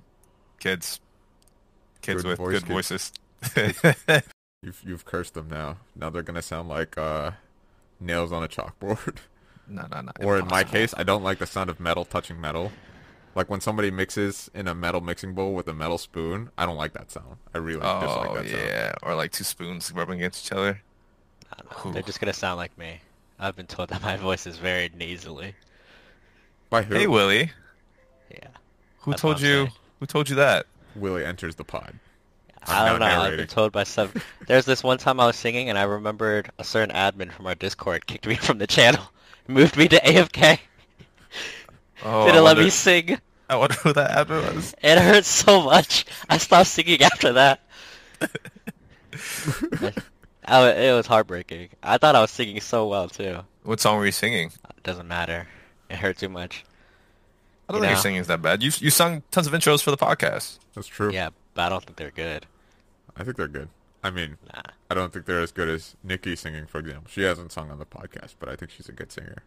[0.60, 1.00] kids.
[2.02, 3.12] Kids Good with voiced good kids.
[3.52, 4.22] voices.
[4.62, 5.78] You've you've cursed them now.
[5.94, 7.32] Now they're gonna sound like uh,
[8.00, 9.16] nails on a chalkboard.
[9.68, 10.12] no, no, no.
[10.22, 12.72] or in my case, I don't like the sound of metal touching metal.
[13.34, 16.76] Like when somebody mixes in a metal mixing bowl with a metal spoon, I don't
[16.76, 17.36] like that sound.
[17.54, 18.62] I really dislike Oh that sound.
[18.62, 20.80] Oh yeah, or like two spoons rubbing against each other.
[21.52, 21.92] I don't know.
[21.92, 23.00] They're just gonna sound like me.
[23.38, 25.54] I've been told that my voice is very nasally.
[26.70, 26.94] By who?
[26.94, 27.50] Hey Willie,
[28.30, 28.48] Yeah.
[29.00, 29.46] who That's told you?
[29.66, 29.72] saying.
[30.00, 30.66] Who told you that?
[30.94, 31.94] Willie enters the pod.
[32.68, 33.06] I I'm don't know.
[33.06, 34.10] now I've been told by some.
[34.46, 37.54] There's this one time I was singing, and I remembered a certain admin from our
[37.54, 39.02] Discord kicked me from the channel,
[39.46, 40.58] moved me to AFK,
[42.04, 43.18] Oh, didn't I let wonder, me sing.
[43.48, 44.74] I wonder who that admin was.
[44.82, 46.04] It hurt so much.
[46.28, 47.60] I stopped singing after that.
[50.48, 51.70] Oh, I, it was heartbreaking.
[51.82, 53.38] I thought I was singing so well too.
[53.64, 54.52] What song were you singing?
[54.76, 55.48] It doesn't matter.
[55.90, 56.64] It hurt too much.
[57.68, 57.94] I don't You think know.
[57.96, 58.62] your singing is that bad.
[58.62, 60.58] You you sung tons of intros for the podcast.
[60.74, 61.10] That's true.
[61.12, 62.46] Yeah, but I don't think they're good.
[63.16, 63.68] I think they're good.
[64.04, 64.62] I mean, Nah.
[64.88, 67.06] I don't think they're as good as Nikki singing, for example.
[67.10, 69.42] She hasn't sung on the podcast, but I think she's a good singer.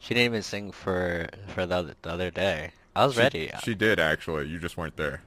[0.00, 2.72] She didn't even sing for for the other, the other day.
[2.94, 3.50] I was She- ready.
[3.64, 4.48] She did actually.
[4.48, 5.22] You just weren't there.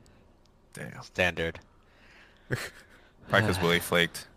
[0.74, 1.02] Damn.
[1.02, 1.60] Standard.
[2.50, 4.28] Probably because Willie flaked.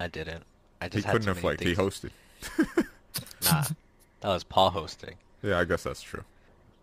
[0.00, 0.42] I didn't.
[0.80, 1.62] I He just had couldn't have many flaked.
[1.62, 2.10] He hosted.
[3.44, 3.62] Nah,
[4.20, 6.24] that was Paul hosting, Yeah, I guess that's true.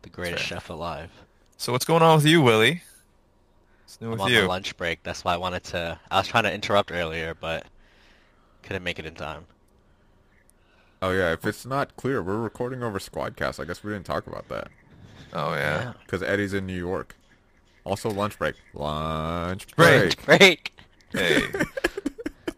[0.04, 1.10] the greatest chef alive.
[1.58, 2.82] So what's going on with you, Willie?
[3.84, 4.42] What's new I'm with on you?
[4.42, 5.04] the lunch break.
[5.04, 6.00] That's why I wanted to.
[6.10, 7.66] I was trying to interrupt earlier, but
[8.64, 9.46] couldn't make it in time.
[11.02, 13.60] Oh yeah, if it's not clear, we're recording over Squadcast.
[13.60, 14.70] I guess we didn't talk about that
[15.34, 15.94] Oh yeah.
[16.06, 17.16] because Eddie's in New York.
[17.84, 18.56] Also, lunch break.
[18.74, 20.24] Lunch Break.
[20.26, 20.72] break.
[21.12, 21.14] Break.
[21.14, 21.48] Hey.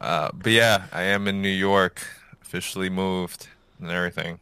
[0.03, 2.05] uh, but yeah, I am in New York,
[2.41, 3.47] officially moved
[3.79, 4.39] and everything.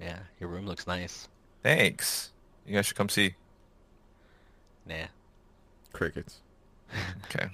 [0.00, 1.28] Yeah, your room looks nice.
[1.62, 2.32] Thanks.
[2.66, 3.34] You guys should come see.
[4.86, 5.06] Nah.
[5.92, 6.40] Crickets.
[7.24, 7.48] Okay.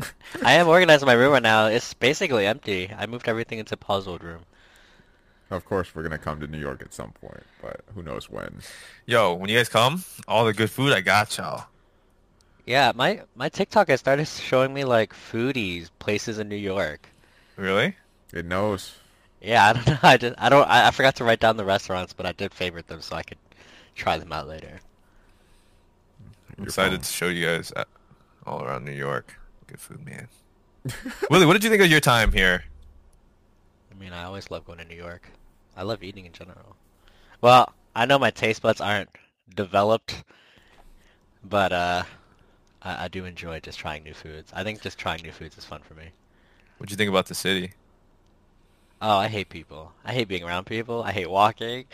[0.44, 1.66] I am organizing my room right now.
[1.66, 2.92] It's basically empty.
[2.96, 4.40] I moved everything into Paul's old room.
[5.50, 8.60] Of course, we're gonna come to New York at some point, but who knows when.
[9.06, 11.64] Yo, when you guys come, all the good food I got y'all.
[12.66, 17.08] Yeah, my my TikTok has started showing me like foodies, places in New York.
[17.60, 17.94] Really?
[18.32, 18.94] It knows.
[19.42, 19.98] Yeah, I don't know.
[20.02, 22.54] I just I don't I, I forgot to write down the restaurants, but I did
[22.54, 23.36] favorite them so I could
[23.94, 24.80] try them out later.
[26.56, 27.00] I'm excited phone.
[27.00, 27.84] to show you guys uh,
[28.46, 29.38] all around New York.
[29.66, 30.28] Good food, man.
[31.30, 32.64] Willie, what did you think of your time here?
[33.90, 35.28] I mean, I always love going to New York.
[35.76, 36.76] I love eating in general.
[37.42, 39.10] Well, I know my taste buds aren't
[39.54, 40.24] developed,
[41.44, 42.02] but uh,
[42.80, 44.50] I, I do enjoy just trying new foods.
[44.54, 46.10] I think just trying new foods is fun for me.
[46.80, 47.74] What'd you think about the city?
[49.02, 49.92] Oh, I hate people.
[50.02, 51.02] I hate being around people.
[51.02, 51.84] I hate walking.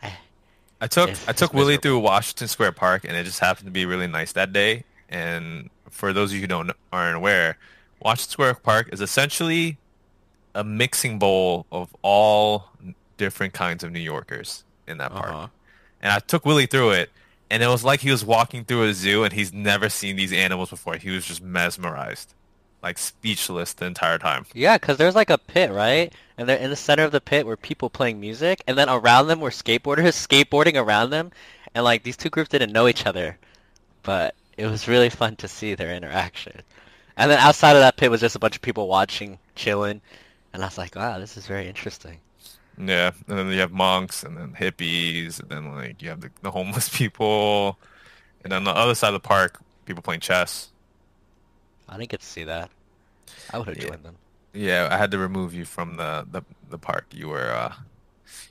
[0.00, 0.12] I,
[0.80, 3.84] I took I took Willie through Washington Square Park, and it just happened to be
[3.84, 4.84] really nice that day.
[5.08, 7.58] And for those of you who don't aren't aware,
[8.00, 9.76] Washington Square Park is essentially
[10.54, 12.66] a mixing bowl of all
[13.16, 15.32] different kinds of New Yorkers in that park.
[15.32, 15.48] Uh-huh.
[16.00, 17.10] And I took Willie through it,
[17.50, 20.32] and it was like he was walking through a zoo, and he's never seen these
[20.32, 20.94] animals before.
[20.94, 22.34] He was just mesmerized,
[22.82, 24.46] like speechless the entire time.
[24.54, 26.12] yeah, because there's like a pit, right?
[26.36, 29.26] And they're in the center of the pit were people playing music, and then around
[29.26, 31.32] them were skateboarders skateboarding around them,
[31.74, 33.38] and like these two groups didn't know each other,
[34.02, 36.62] but it was really fun to see their interaction.
[37.16, 40.00] And then outside of that pit was just a bunch of people watching, chilling,
[40.52, 42.18] and I was like, wow, this is very interesting.
[42.78, 46.30] Yeah, and then you have monks, and then hippies, and then like you have the,
[46.42, 47.76] the homeless people,
[48.44, 50.68] and on the other side of the park, people playing chess.
[51.88, 52.70] I didn't get to see that.
[53.50, 53.90] I would have Yeah.
[53.90, 54.18] joined them.
[54.54, 57.06] Yeah, I had to remove you from the the, the park.
[57.14, 57.74] You were uh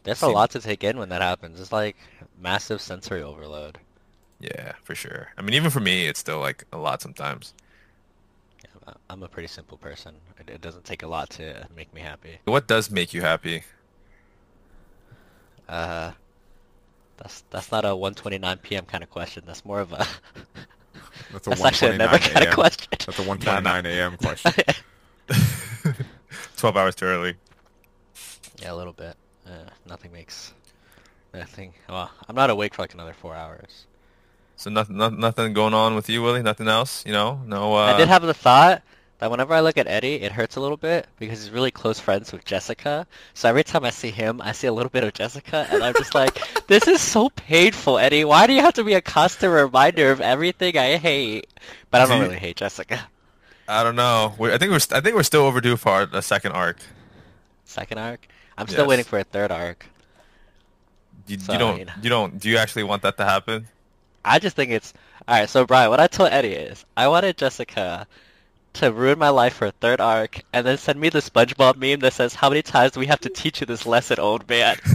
[0.01, 1.59] There's a lot to take in when that happens.
[1.59, 1.97] It's like
[2.35, 3.79] massive sensory overload.
[4.39, 5.29] yeah, for sure.
[5.37, 7.53] I mean, even for me, it's still like a lot sometimes.
[8.63, 10.15] Yeah, I'm a pretty simple person.
[10.37, 12.39] It, it doesn't take a lot to make me happy.
[12.45, 13.63] What does make you happy?
[15.67, 16.11] Uh,
[17.17, 18.85] that's that's not a 1:29 p.m.
[18.85, 19.43] kind of question.
[19.45, 20.05] That's more of a
[21.31, 22.53] That's a that's actually a never kind of a.m.
[22.53, 22.87] question.
[22.91, 24.17] That's a 1:29 a.m.
[24.17, 24.53] question.
[26.57, 27.35] Twelve hours too early.
[28.61, 29.15] yeah, a little bit.
[29.45, 30.53] Uh, nothing makes
[31.33, 31.73] nothing.
[31.89, 33.85] Well, I'm not awake for like another four hours.
[34.55, 36.41] So nothing, nothing, nothing going on with you, Willie.
[36.41, 37.39] Nothing else, you know?
[37.45, 37.75] No.
[37.75, 38.81] Uh, I did have the thought
[39.19, 41.99] that whenever I look at Eddie, it hurts a little bit because he's really close
[41.99, 43.07] friends with Jessica.
[43.33, 45.95] So every time I see him, I see a little bit of Jessica, and I'm
[45.95, 48.25] just like, this is so painful, Eddie.
[48.25, 51.47] Why do you have to be a constant reminder of everything I hate?
[51.91, 53.09] But I Do don't really hate Jessica.
[53.67, 54.35] I don't know.
[54.37, 56.77] We, I think we're I think we're still overdue for our, a second arc.
[57.65, 58.27] Second arc.
[58.57, 58.87] I'm still Yes.
[58.87, 59.91] waiting for a third arc.
[61.27, 61.93] You, So, you don't you know.
[62.01, 63.67] you don't do you actually want that to happen?
[64.23, 64.93] I just think it's
[65.27, 65.49] all right.
[65.49, 68.07] So Brian, what I told Eddie is I wanted Jessica
[68.77, 71.99] to ruin my life for a third arc, and then send me the SpongeBob meme
[71.99, 74.77] that says, "How many times do we have to teach you this lesson, old man?"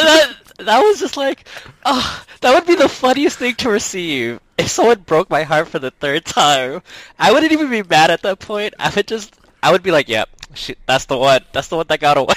[0.00, 1.46] That, that was just like,
[1.84, 5.78] oh, that would be the funniest thing to receive if someone broke my heart for
[5.78, 6.80] the third time.
[7.18, 8.72] I wouldn't even be mad at that point.
[8.78, 11.44] I would just, I would be like, "Yep, shit, that's the one.
[11.52, 12.34] That's the one that got away."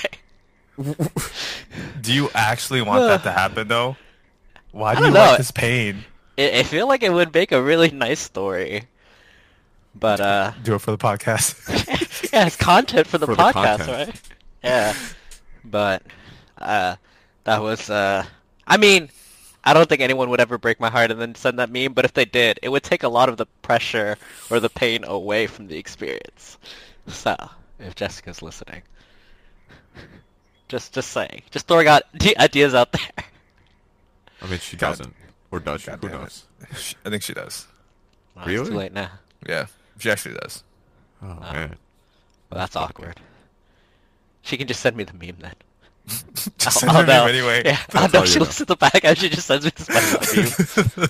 [2.02, 3.96] Do you actually want that to happen though?
[4.72, 5.20] Why do you know.
[5.20, 6.04] like this pain?
[6.38, 8.88] I feel like it would make a really nice story.
[9.96, 11.70] But uh, Do it for the podcast.
[12.34, 14.08] yeah, it's content for the For the podcast, content.
[14.10, 14.22] right?
[14.64, 14.96] Yeah,
[15.66, 16.02] but
[16.58, 16.96] uh,
[17.44, 18.26] that was uh,
[18.68, 19.10] I mean,
[19.64, 21.94] I don't think anyone would ever break my heart and then send that meme.
[21.94, 24.18] But if they did, it would take a lot of the pressure
[24.50, 26.58] or the pain away from the experience.
[27.08, 27.36] So,
[27.80, 28.82] if Jessica's listening,
[30.70, 32.04] just just saying, just throwing out
[32.40, 33.26] ideas out there.
[34.42, 35.16] I mean, she God- doesn't,
[35.52, 35.88] or does she?
[35.88, 36.22] God Who damn it.
[36.22, 36.46] knows?
[37.06, 37.68] I think she does.
[38.36, 38.70] Well, It's Really?
[38.72, 39.12] too late now.
[39.48, 39.66] Yeah,
[40.00, 40.64] she actually does.
[41.22, 41.76] Oh Uh, man,
[42.50, 43.20] Well, that's awkward.
[44.42, 45.54] She can just send me the meme then.
[46.58, 47.26] Just I'll- send I'll her name know.
[47.28, 47.62] anyway.
[47.64, 48.44] Yeah, I'll know she know.
[48.46, 51.10] looks at the back and she just sends me this SpongeBob meme.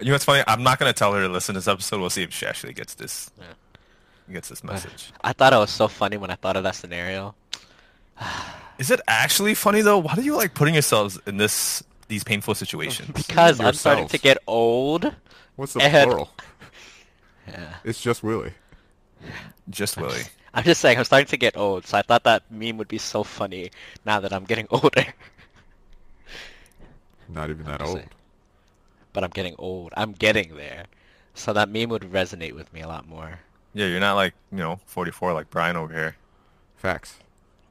[0.00, 0.44] you know what's funny?
[0.46, 2.00] I'm not gonna tell her to listen to this episode.
[2.00, 4.34] We'll see if she actually gets this Yeah.
[4.34, 5.10] gets this message.
[5.22, 7.34] I thought it was so funny when I thought of that scenario.
[8.78, 9.98] Is it actually funny though?
[9.98, 13.10] Why do you like putting yourselves in this these painful situations?
[13.14, 15.14] Because I'm starting to get old.
[15.56, 16.30] what's the and- plural?
[17.48, 17.74] Yeah.
[17.84, 18.52] It's just Willie.
[19.70, 20.22] Just Willie.
[20.52, 22.98] I'm just saying I'm starting to get old, so I thought that meme would be
[22.98, 23.70] so funny
[24.04, 25.04] now that I'm getting older.
[27.28, 27.98] Not even that old.
[27.98, 28.06] say.
[29.12, 29.92] But I'm getting old.
[29.96, 30.84] I'm getting there.
[31.34, 33.40] So that meme would resonate with me a lot more.
[33.72, 36.16] Yeah, you're not like you know 44 like Brian over here.
[36.76, 37.16] Facts.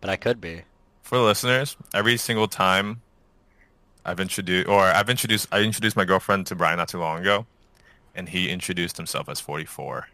[0.01, 0.63] But I could be.
[1.01, 3.01] For the listeners, every single time
[4.05, 7.45] I've introduced or I've introduced I introduced my girlfriend to Brian not too long ago,
[8.15, 10.07] and he introduced himself as 44.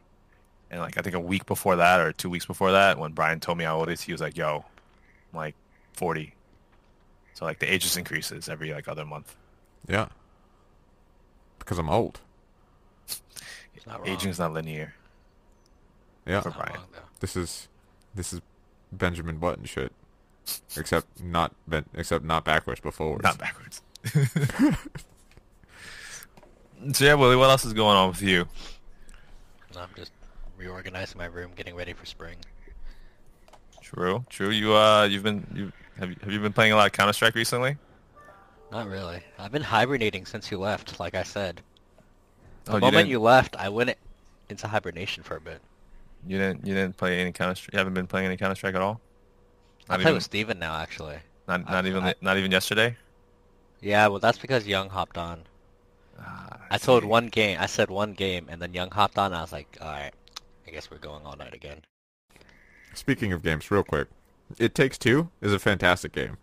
[0.71, 3.39] And like I think a week before that or two weeks before that, when Brian
[3.39, 4.65] told me how old he is, he was like, "Yo,
[5.33, 5.55] I'm like
[5.93, 6.33] 40."
[7.33, 9.35] So like the age just increases every like other month.
[9.87, 10.09] Yeah.
[11.57, 12.19] Because I'm old.
[13.87, 14.07] Not.
[14.07, 14.93] Aging is not linear.
[16.27, 16.41] Yeah.
[16.41, 16.79] For Not Brian.
[16.79, 16.85] wrong.
[17.21, 17.67] This is
[18.13, 18.41] this is
[18.91, 19.91] Benjamin Button shit.
[20.77, 23.23] Except not ben, except not backwards but forwards.
[23.23, 23.81] Not backwards.
[26.93, 28.45] so yeah, Willie, what else is going on with you?
[29.77, 30.11] I'm just
[30.57, 32.37] reorganizing my room, getting ready for spring.
[33.81, 34.49] True, true.
[34.49, 37.13] You uh, you've been you have you, have you been playing a lot of Counter
[37.13, 37.77] Strike recently?
[38.71, 39.21] Not really.
[39.39, 41.61] I've been hibernating since you left, like I said.
[42.65, 43.95] The Oh, moment didn't- you left, I went
[44.49, 45.59] into hibernation for a bit.
[46.27, 47.73] You didn't you didn't play any Counter Strike.
[47.73, 48.99] You haven't been playing any Counter Strike at all.
[49.89, 51.17] I Not play even with Steven now, actually.
[51.47, 52.95] not I- not even I- not even yesterday.
[53.81, 55.43] Yeah, well, that's because Young hopped on.
[56.21, 59.35] Ah, I told one game, I said one game, and then Young hopped on, and
[59.35, 60.13] I was like, alright,
[60.67, 61.81] I guess we're going all night again.
[62.93, 64.07] Speaking of games, real quick.
[64.57, 66.37] It Takes Two is a fantastic game.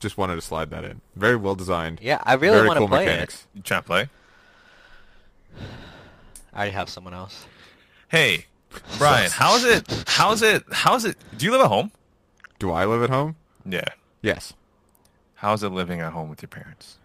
[0.00, 1.00] Just wanted to slide that in.
[1.16, 1.98] Very well designed.
[2.02, 3.46] Yeah, I really very want to cool play mechanics.
[3.54, 4.08] You trying to play?
[6.52, 7.46] I already have someone else.
[8.08, 8.46] Hey,
[8.98, 10.04] Brian, how's it?
[10.06, 10.64] How's it?
[10.70, 11.16] How's it?
[11.36, 11.90] Do you live at home?
[12.58, 13.36] Do I live at home?
[13.64, 13.84] Yeah.
[14.22, 14.52] Yes.
[15.36, 16.97] How's it living at home with your parents?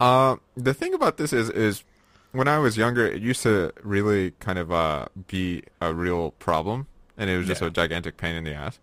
[0.00, 1.84] Uh, the thing about this is, is
[2.32, 6.86] when I was younger, it used to really kind of uh, be a real problem,
[7.18, 7.68] and it was just Yeah.
[7.68, 8.78] a gigantic pain in the ass.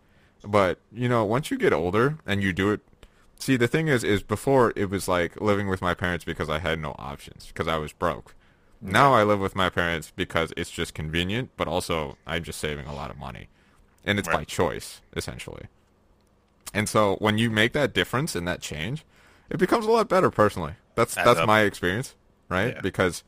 [0.45, 2.81] But you know, once you get older and you do it,
[3.39, 6.59] see, the thing is, is before it was like living with my parents because I
[6.59, 8.35] had no options because I was broke.
[8.79, 12.85] Now I live with my parents because it's just convenient, but also I'm just saving
[12.85, 13.47] a lot of money,
[14.05, 15.65] and it's by choice essentially.
[16.75, 19.03] And so when you make that difference and that change,
[19.49, 20.73] it becomes a lot better personally.
[20.97, 21.47] That's Adds that's up.
[21.47, 22.15] my experience,
[22.49, 22.73] right?
[22.75, 22.81] Yeah.
[22.81, 23.23] Because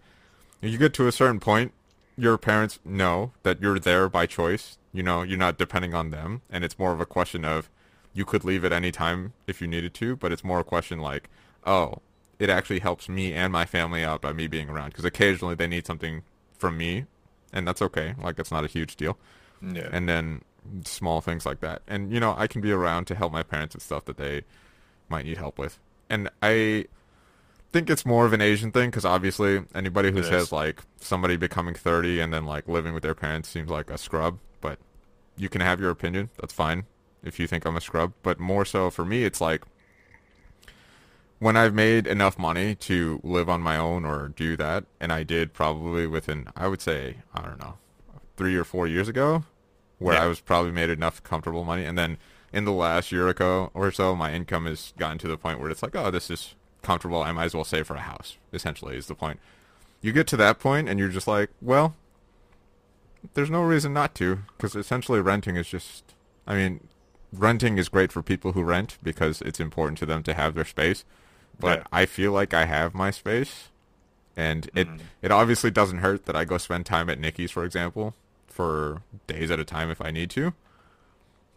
[0.62, 1.72] you get to a certain point,
[2.18, 4.78] your parents know that you're there by choice.
[4.92, 7.70] You know, you're not depending on them, and it's more of a question of
[8.14, 11.00] you could leave at any time if you needed to, but it's more a question
[11.00, 11.30] like,
[11.66, 12.00] oh,
[12.40, 15.68] it actually helps me and my family out by me being around because occasionally they
[15.68, 16.24] need something
[16.58, 17.06] from me,
[17.54, 18.16] and that's okay.
[18.22, 19.18] Like it's not a huge deal
[19.62, 19.88] Yeah.
[19.92, 20.42] and then
[20.86, 21.84] small things like that.
[21.88, 24.42] And you know, I can be around to help my parents with stuff that they
[25.08, 25.80] might need help with.
[26.10, 26.86] And I
[27.72, 30.52] think it's more of an Asian thing because obviously anybody who It says is.
[30.52, 34.40] like somebody becoming 30 and then like living with their parents seems like a scrub,
[34.62, 34.80] but
[35.38, 36.30] you can have your opinion.
[36.40, 36.86] That's fine
[37.24, 39.64] if you think I'm a scrub, but more so for me it's like
[41.40, 45.24] when I've made enough money to live on my own or do that, and I
[45.24, 47.76] did probably within, I would say, I don't know,
[48.36, 49.46] three or four years ago,
[50.00, 50.24] where Yeah.
[50.24, 52.18] I was probably made enough comfortable money, and then
[52.52, 55.70] in the last year ago or so, my income has gotten to the point where
[55.70, 57.22] it's like, oh, this is comfortable.
[57.22, 58.38] I might as well save for a house.
[58.54, 59.40] Essentially, is the point.
[60.02, 61.96] You get to that point, and you're just like, well,
[63.34, 66.04] there's no reason not to, because essentially renting is just,
[66.48, 66.88] I mean,
[67.34, 70.66] renting is great for people who rent because it's important to them to have their
[70.66, 71.04] space.
[71.60, 71.84] But Yeah.
[71.92, 73.68] I feel like I have my space,
[74.38, 75.00] and it Mhm.
[75.22, 78.16] it obviously doesn't hurt that I go spend time at Nikki's, for example,
[78.48, 80.54] for days at a time if I need to.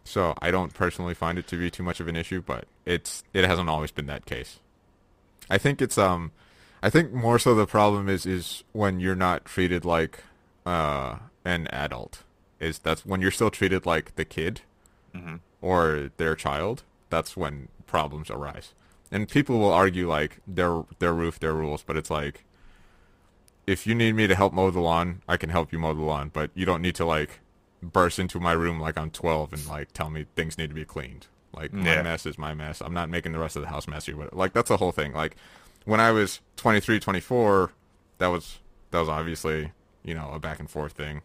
[0.03, 3.23] So I don't personally find it to be too much of an issue, but it's
[3.33, 4.59] it hasn't always been that case.
[5.49, 6.31] I think it's um
[6.81, 10.23] I think more so the problem is is when you're not treated like
[10.65, 12.23] uh an adult.
[12.59, 14.61] Is that's when you're still treated like the kid
[15.13, 16.83] hmm or their child.
[17.09, 18.73] That's when problems arise.
[19.11, 22.43] And people will argue like their their roof, their rules, but it's like
[23.65, 26.01] if you need me to help mow the lawn, I can help you mow the
[26.01, 27.39] lawn, but you don't need to like
[27.81, 30.85] burst into my room like I'm 12 and like tell me things need to be
[30.85, 31.27] cleaned.
[31.53, 32.81] Like my mess is my mess.
[32.81, 34.13] I'm not making the rest of the house messy.
[34.13, 35.13] But like that's the whole thing.
[35.13, 35.35] Like
[35.85, 37.71] when I was 23, 24,
[38.17, 38.59] that was
[38.91, 39.71] that was obviously
[40.03, 41.21] you know a back and forth thing.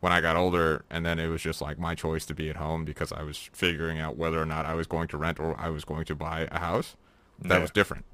[0.00, 2.56] When I got older, and then it was just like my choice to be at
[2.56, 5.56] home because I was figuring out whether or not I was going to rent or
[5.58, 6.96] I was going to buy a house.
[7.38, 7.60] That Yeah.
[7.60, 8.04] was different.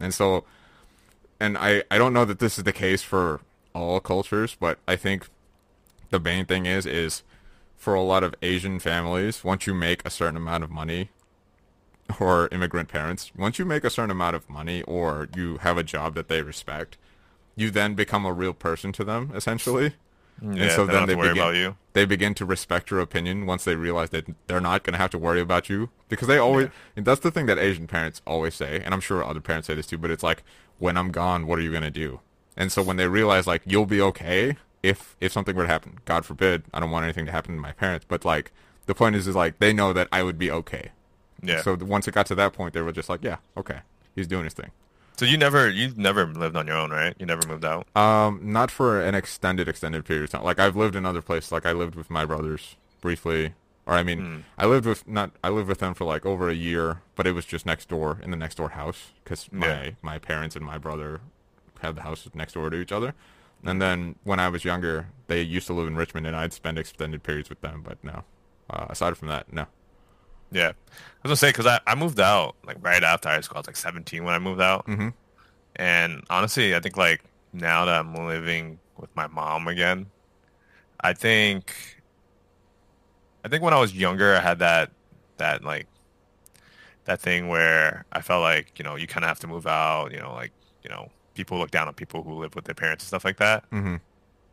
[0.00, 0.44] And so,
[1.38, 3.40] and I I don't know that this is the case for
[3.74, 5.28] all cultures, but I think
[6.10, 7.22] the main thing is is
[7.78, 11.10] for a lot of Asian families, once you make a certain amount of money,
[12.20, 15.82] or immigrant parents, once you make a certain amount of money or you have a
[15.82, 16.96] job that they respect,
[17.56, 19.94] you then become a real person to them, essentially.
[20.40, 21.76] Yeah, and so then they worry begin- about you.
[21.92, 25.10] They begin to respect your opinion once they realize that they're not going to have
[25.10, 25.90] to worry about you.
[26.08, 29.24] Because they always, and that's the thing that Asian parents always say, and I'm sure
[29.24, 30.44] other parents say this too, but it's like,
[30.78, 32.20] when I'm gone, what are you going to do?
[32.56, 35.98] And so when they realize, like, you'll be okay if, if something were to happen,
[36.04, 38.52] God forbid, I don't want anything to happen to my parents, but like,
[38.86, 40.90] the point is, is like, they know that I would be okay.
[41.42, 41.62] Yeah.
[41.62, 43.80] So once it got to that point, they were just like, yeah, okay,
[44.14, 44.70] he's doing his thing.
[45.16, 47.12] So you never you've never lived on your own, right?
[47.18, 47.88] You never moved out.
[47.96, 50.44] Um, not for an extended, extended period of time.
[50.44, 51.50] Like I've lived in other places.
[51.50, 53.54] Like I lived with my brothers briefly,
[53.84, 54.36] or I mean, Hmm.
[54.56, 57.32] I lived with not I lived with them for like over a year, but it
[57.32, 59.90] was just next door in the next door house because my Yeah.
[60.02, 61.20] my parents and my brother
[61.80, 63.12] had the house next door to each other.
[63.64, 66.78] And then when I was younger, they used to live in Richmond, and I'd spend
[66.78, 67.82] extended periods with them.
[67.84, 68.22] But no,
[68.70, 69.66] uh, aside from that, no.
[70.50, 73.56] Yeah, I was gonna say because I, I moved out like right after high school.
[73.56, 75.12] I was like 17 when I moved out, Mhm.
[75.76, 80.06] and honestly, I think like now that I'm living with my mom again,
[81.00, 81.74] I think
[83.44, 84.90] I think when I was younger, I had that
[85.36, 85.86] that like
[87.04, 90.12] that thing where I felt like you know you kind of have to move out.
[90.12, 90.52] You know, like
[90.82, 93.38] you know people look down on people who live with their parents and stuff like
[93.38, 93.64] that.
[93.70, 93.96] hmm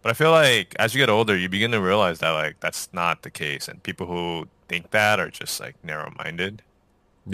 [0.02, 2.88] But I feel like as you get older, you begin to realize that like that's
[2.94, 6.62] not the case, and people who think that are just like narrow-minded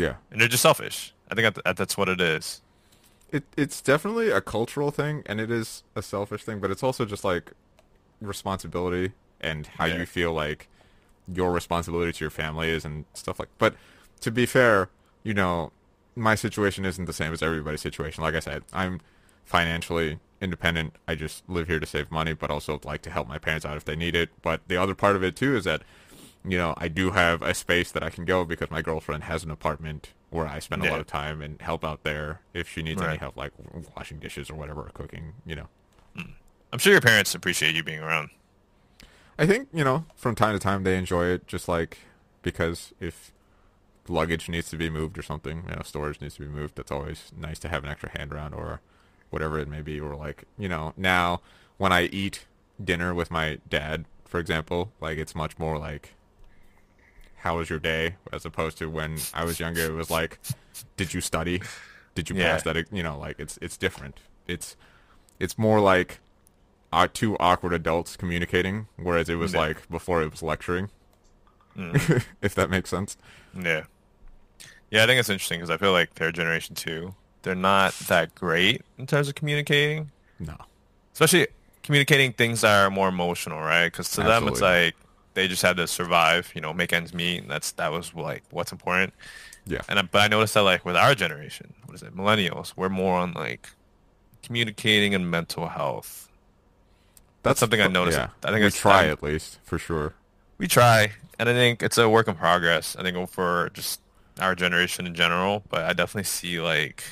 [0.03, 0.15] Yeah.
[0.31, 1.13] and they're just selfish.
[1.29, 2.61] I think that, that's what it is.
[3.35, 7.03] It it's definitely a cultural thing and it is a selfish thing, but it's also
[7.05, 7.51] just like
[8.21, 9.97] responsibility and how Yeah.
[9.99, 10.67] you feel like
[11.27, 13.49] your responsibility to your family is and stuff like.
[13.57, 13.75] But
[14.21, 14.89] to be fair,
[15.23, 15.71] you know,
[16.15, 18.23] my situation isn't the same as everybody's situation.
[18.23, 18.99] Like I said, I'm
[19.51, 20.95] financially independent.
[21.07, 23.77] I just live here to save money, but also like to help my parents out
[23.77, 24.29] if they need it.
[24.41, 25.83] But the other part of it too is that
[26.43, 29.43] you know, I do have a space that I can go because my girlfriend has
[29.43, 30.91] an apartment where I spend a Yeah.
[30.93, 33.51] lot of time and help out there if she needs any help, like
[33.95, 35.33] washing dishes or whatever, or cooking.
[35.45, 35.67] You know,
[36.17, 36.31] mm.
[36.73, 38.31] I'm sure your parents appreciate you being around.
[39.37, 41.99] I think you know from time to time they enjoy it, just like
[42.41, 43.33] because if
[44.07, 46.75] luggage needs to be moved or something, you know, storage needs to be moved.
[46.75, 48.81] That's always nice to have an extra hand around or
[49.31, 49.99] whatever it may be.
[49.99, 51.41] Or like you know, now
[51.77, 52.45] when I eat
[52.83, 56.13] dinner with my dad, for example, like it's much more like
[57.37, 60.37] how was your day as opposed to when I was younger it was like
[60.95, 61.59] did you study
[62.13, 62.51] did you Yeah.
[62.51, 64.75] pass that you know like it's it's different it's
[65.39, 66.19] it's more like
[66.93, 69.59] uh, two awkward adults communicating whereas it was Yeah.
[69.61, 70.89] like before it was lecturing
[71.75, 72.23] Mm.
[72.43, 73.17] if that makes sense
[73.57, 73.85] yeah.
[74.91, 78.33] Yeah, I think it's interesting because I feel like their generation too, they're not that
[78.35, 80.55] great in terms of communicating, no
[81.13, 81.47] especially
[81.83, 83.85] communicating things that are more emotional, right?
[83.85, 84.95] Because to them it's like
[85.33, 88.43] they just had to survive, you know, make ends meet, and that's that was like
[88.51, 89.13] what's important.
[89.65, 92.73] yeah And I, but I noticed that like with our generation, what is it, millennials,
[92.75, 93.67] we're more on like
[94.43, 96.29] communicating and mental health.
[97.43, 98.17] That's something I noticed.
[98.17, 100.13] yeah I think we try time- at least for sure
[100.57, 102.95] We try, and I think it's a work in progress.
[102.95, 103.99] I think for just
[104.39, 107.03] our generation in general, but I definitely see like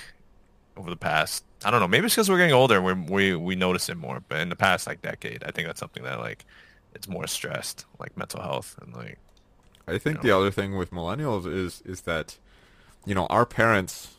[0.80, 3.36] over the past, I don't know, maybe it's because we're getting older, and we we
[3.36, 4.24] we notice it more.
[4.28, 6.46] But in the past like decade, I think that's something that like
[6.96, 9.18] it's more stressed, like mental health and like
[9.88, 10.22] I think know.
[10.24, 12.38] the other thing with millennials is is that
[13.06, 14.16] you know our parents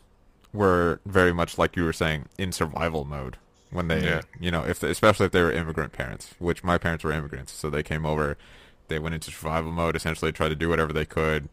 [0.52, 3.36] were very much like you were saying in survival mode
[3.70, 4.22] when they Yeah.
[4.40, 7.52] you know if they, especially if they were immigrant parents which my parents were immigrants
[7.52, 8.36] so they came over
[8.88, 11.48] they went into survival mode essentially tried to do whatever they could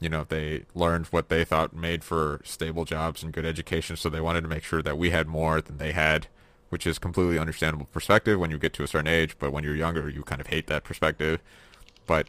[0.00, 4.08] you know they learned what they thought made for stable jobs and good education so
[4.08, 6.26] they wanted to make sure that we had more than they had
[6.70, 9.74] which is completely understandable perspective when you get to a certain age but when you're
[9.76, 11.40] younger you kind of hate that perspective
[12.06, 12.28] but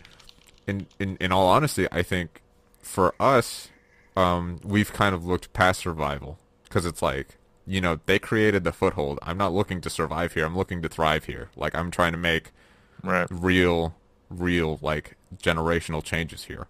[0.67, 2.41] in in in all honesty, I think
[2.81, 3.69] for us,
[4.15, 8.71] um, we've kind of looked past survival because it's like you know they created the
[8.71, 9.19] foothold.
[9.23, 10.45] I'm not looking to survive here.
[10.45, 11.49] I'm looking to thrive here.
[11.55, 12.51] Like I'm trying to make
[13.03, 13.27] Right.
[13.31, 13.95] real,
[14.29, 16.67] real like generational changes here.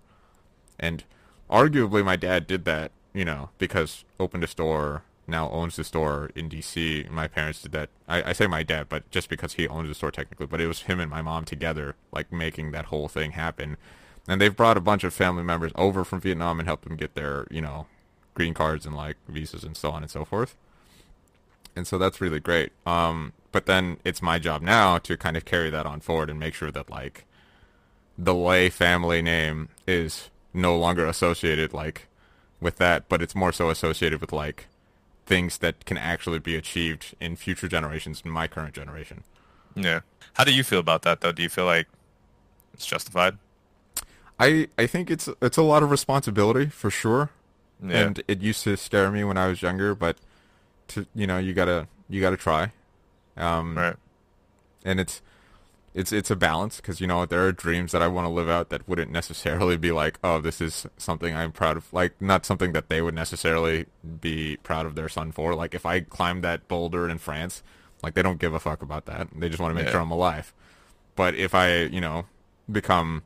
[0.81, 1.03] And
[1.49, 6.31] arguably, my dad did that, you know, because opened a store, now owns the store
[6.35, 7.09] in DC.
[7.09, 7.89] My parents did that.
[8.07, 10.67] I, I say my dad, but just because he owns the store technically, but it
[10.67, 13.77] was him and my mom together, like making that whole thing happen.
[14.27, 17.15] And they've brought a bunch of family members over from Vietnam and helped them get
[17.15, 17.87] their, you know,
[18.33, 20.55] green cards and like visas and so on and so forth.
[21.75, 22.71] And so that's really great.
[22.85, 26.39] Um, but then it's my job now to kind of carry that on forward and
[26.39, 27.25] make sure that like
[28.17, 32.07] the Lay family name is no longer associated like
[32.59, 34.67] with that, but it's more so associated with like
[35.25, 39.23] things that can actually be achieved in future generations in my current generation.
[39.75, 40.01] Yeah.
[40.33, 41.31] How do you feel about that though?
[41.31, 41.87] Do you feel like
[42.73, 43.37] it's justified?
[44.39, 47.29] I I think it's it's a lot of responsibility for sure.
[47.83, 47.97] Yeah.
[47.99, 50.17] And it used to scare me when I was younger, but
[50.89, 52.71] to you know, you got to you got to try.
[53.37, 53.95] Um right.
[54.83, 55.21] and it's
[55.93, 58.49] it's it's a balance because you know there are dreams that I want to live
[58.49, 62.45] out that wouldn't necessarily be like oh this is something I'm proud of like not
[62.45, 63.87] something that they would necessarily
[64.21, 65.53] be proud of their son for.
[65.53, 67.61] Like if I climb that boulder in France
[68.03, 69.27] like they don't give a fuck about that.
[69.35, 69.91] They just want to make Yeah.
[69.91, 70.53] sure I'm alive.
[71.15, 72.25] But if I you know
[72.71, 73.23] become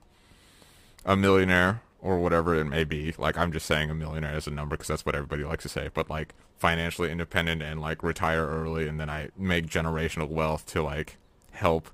[1.05, 4.51] a millionaire or whatever it may be like I'm just saying a millionaire as a
[4.51, 5.89] number because that's what everybody likes to say.
[5.93, 10.81] But like financially independent and like retire early and then I make generational wealth to
[10.81, 11.17] like
[11.51, 11.89] help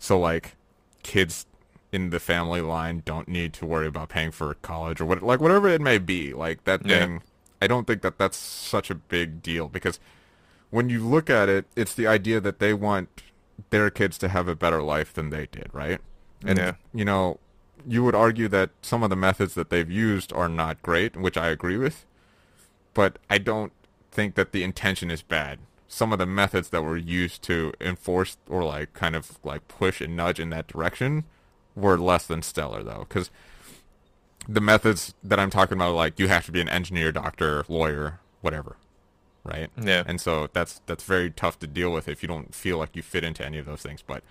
[0.00, 0.56] so like
[1.04, 1.46] kids
[1.92, 5.40] in the family line don't need to worry about paying for college or what like
[5.40, 6.32] whatever it may be.
[6.32, 6.98] Like that Yeah.
[7.00, 7.22] thing
[7.62, 10.00] I don't think that that's such a big deal because
[10.70, 13.22] when you look at it, it's the idea that they want
[13.70, 16.00] their kids to have a better life than they did, right?
[16.44, 16.72] And Yeah.
[16.94, 17.38] you know,
[17.86, 21.36] you would argue that some of the methods that they've used are not great, which
[21.36, 22.06] I agree with,
[22.94, 23.72] but I don't
[24.10, 25.58] think that the intention is bad.
[25.92, 30.00] Some of the methods that were used to enforce or like kind of like push
[30.00, 31.24] and nudge in that direction
[31.74, 33.28] were less than stellar though, because
[34.48, 38.20] the methods that I'm talking about, like you have to be an engineer, doctor, lawyer,
[38.40, 38.76] whatever,
[39.42, 39.68] right?
[39.82, 40.04] Yeah.
[40.06, 43.02] And so that's that's very tough to deal with if you don't feel like you
[43.02, 44.00] fit into any of those things.
[44.00, 44.22] But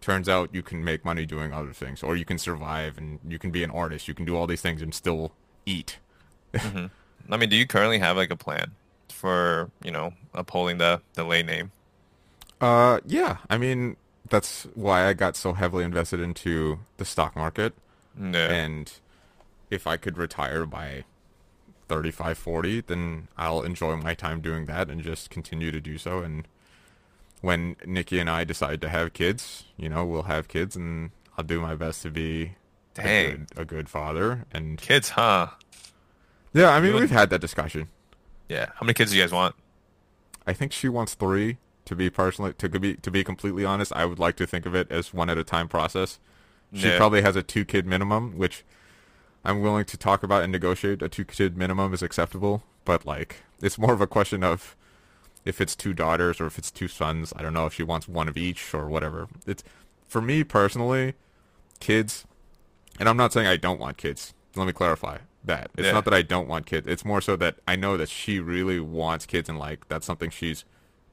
[0.00, 3.38] turns out you can make money doing other things, or you can survive and you
[3.38, 4.08] can be an artist.
[4.08, 5.30] You can do all these things and still
[5.66, 5.98] eat.
[6.52, 6.86] Mm-hmm.
[7.32, 8.72] I mean, do you currently have like a plan
[9.16, 11.72] for, you know, upholding the the lay name?
[12.60, 13.38] Uh, yeah.
[13.50, 13.96] I mean,
[14.28, 17.74] that's why I got so heavily invested into the stock market.
[18.18, 18.50] Yeah.
[18.50, 18.92] And
[19.70, 21.04] if I could retire by
[21.88, 26.20] 35, 40, then I'll enjoy my time doing that and just continue to do so.
[26.20, 26.48] And
[27.40, 31.44] when Nikki and I decide to have kids, you know, we'll have kids and I'll
[31.44, 32.52] do my best to be
[32.98, 34.44] a good, a good father.
[34.52, 35.48] And Kids, huh?
[36.54, 37.88] yeah, I mean, we've had that discussion.
[38.48, 38.66] Yeah.
[38.76, 39.54] How many kids do you guys want?
[40.46, 41.58] I think she wants three.
[41.86, 44.74] To be personally, to be to be completely honest, I would like to think of
[44.74, 46.18] it as one at a time process.
[46.74, 46.96] She Yeah.
[46.96, 48.64] probably has a two kid minimum, which
[49.44, 51.00] I'm willing to talk about and negotiate.
[51.00, 54.74] A two kid minimum is acceptable, but like it's more of a question of
[55.44, 57.32] if it's two daughters or if it's two sons.
[57.36, 59.28] I don't know if she wants one of each or whatever.
[59.46, 59.62] It's
[60.08, 61.14] for me personally,
[61.78, 62.24] kids,
[62.98, 64.34] and I'm not saying I don't want kids.
[64.56, 65.70] Let me clarify that.
[65.76, 65.92] It's Yeah.
[65.92, 66.86] not that I don't want kids.
[66.86, 70.30] It's more so that I know that she really wants kids and like that's something
[70.30, 70.64] she's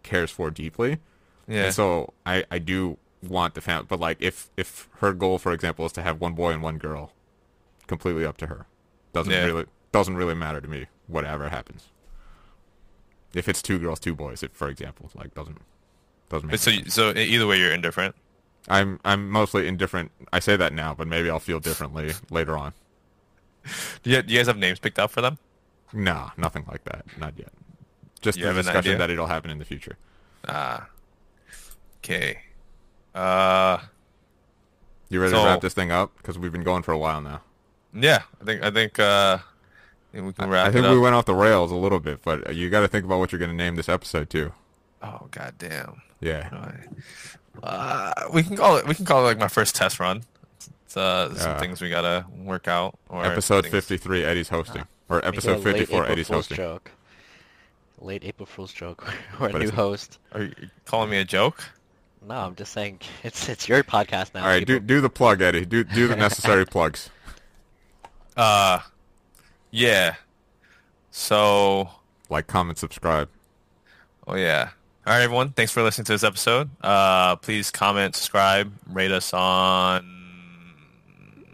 [0.04, 1.00] cares for deeply.
[1.48, 1.66] Yeah.
[1.66, 5.54] And so I, I do want the family, but like if if her goal, for
[5.54, 7.12] example, is to have one boy and one girl,
[7.88, 8.66] completely up to her.
[9.14, 9.46] Doesn't Yeah.
[9.46, 10.88] really doesn't really matter to me.
[11.08, 11.90] Whatever happens.
[13.34, 15.60] If it's two girls, two boys, it, for example, like doesn't
[16.30, 16.94] doesn't make so sense.
[16.94, 18.16] so either way, you're indifferent.
[18.70, 20.12] I'm I'm mostly indifferent.
[20.32, 22.74] I say that now, but maybe I'll feel differently later on.
[24.04, 25.38] Do you, do you guys have names picked out for them?
[25.94, 27.06] Nah, nothing like that.
[27.20, 27.50] Not yet.
[28.22, 28.98] Just You the have an discussion idea?
[29.00, 29.98] that it'll happen in the future.
[30.48, 30.88] Ah.
[32.04, 32.40] Okay.
[33.16, 33.78] Uh.
[35.10, 36.16] You ready So- to wrap this thing up?
[36.18, 37.42] Because we've been going for a while now.
[37.94, 38.24] Yeah.
[38.42, 40.94] I think I think uh, I think we can wrap I think it up.
[40.96, 43.32] we went off the rails a little bit, but you got to think about what
[43.32, 44.52] you're going to name this episode too.
[45.04, 46.02] Oh goddamn.
[46.20, 46.50] Yeah.
[47.62, 48.88] Uh, we can call it.
[48.88, 50.24] We can call it like my first test run.
[50.94, 51.60] It's uh, some Yeah.
[51.60, 53.00] things we gotta work out.
[53.10, 56.38] Or Episode 53, Eddie's hosting, or Make it a episode late 54, April Eddie's Fool's
[56.48, 56.58] hosting.
[56.58, 56.92] joke.
[58.00, 59.12] Late April Fool's joke.
[59.40, 60.20] or a new host.
[60.34, 60.54] Are you
[60.86, 61.64] calling me a joke?
[62.28, 64.42] No, I'm just saying it's it's your podcast now.
[64.42, 65.66] All right, do do the plug, Eddie.
[65.66, 67.10] Do do the necessary plugs.
[68.38, 68.80] Uh,
[69.72, 70.16] yeah.
[71.12, 71.90] So,
[72.30, 73.30] Like, comment, subscribe.
[74.28, 74.70] oh yeah.
[75.06, 75.50] All right, everyone.
[75.52, 76.70] Thanks for listening to this episode.
[76.82, 80.23] Uh, please comment, subscribe, rate us on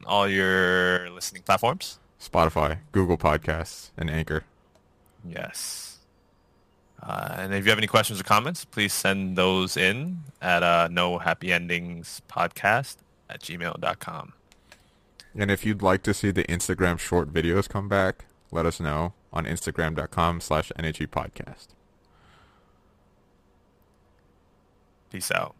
[0.09, 1.99] all your listening platforms.
[2.19, 4.43] Spotify, Google Podcasts, and Anchor.
[5.23, 5.99] Yes.
[7.01, 10.89] Uh, and if you have any questions or comments, please send those in at uh,
[10.91, 12.97] no happy endings podcast
[13.29, 14.33] at gmail.com.
[15.35, 19.13] And if you'd like to see the Instagram short videos come back, let us know
[19.31, 21.67] on instagram.com slash NHE podcast.
[25.11, 25.55] Peace out.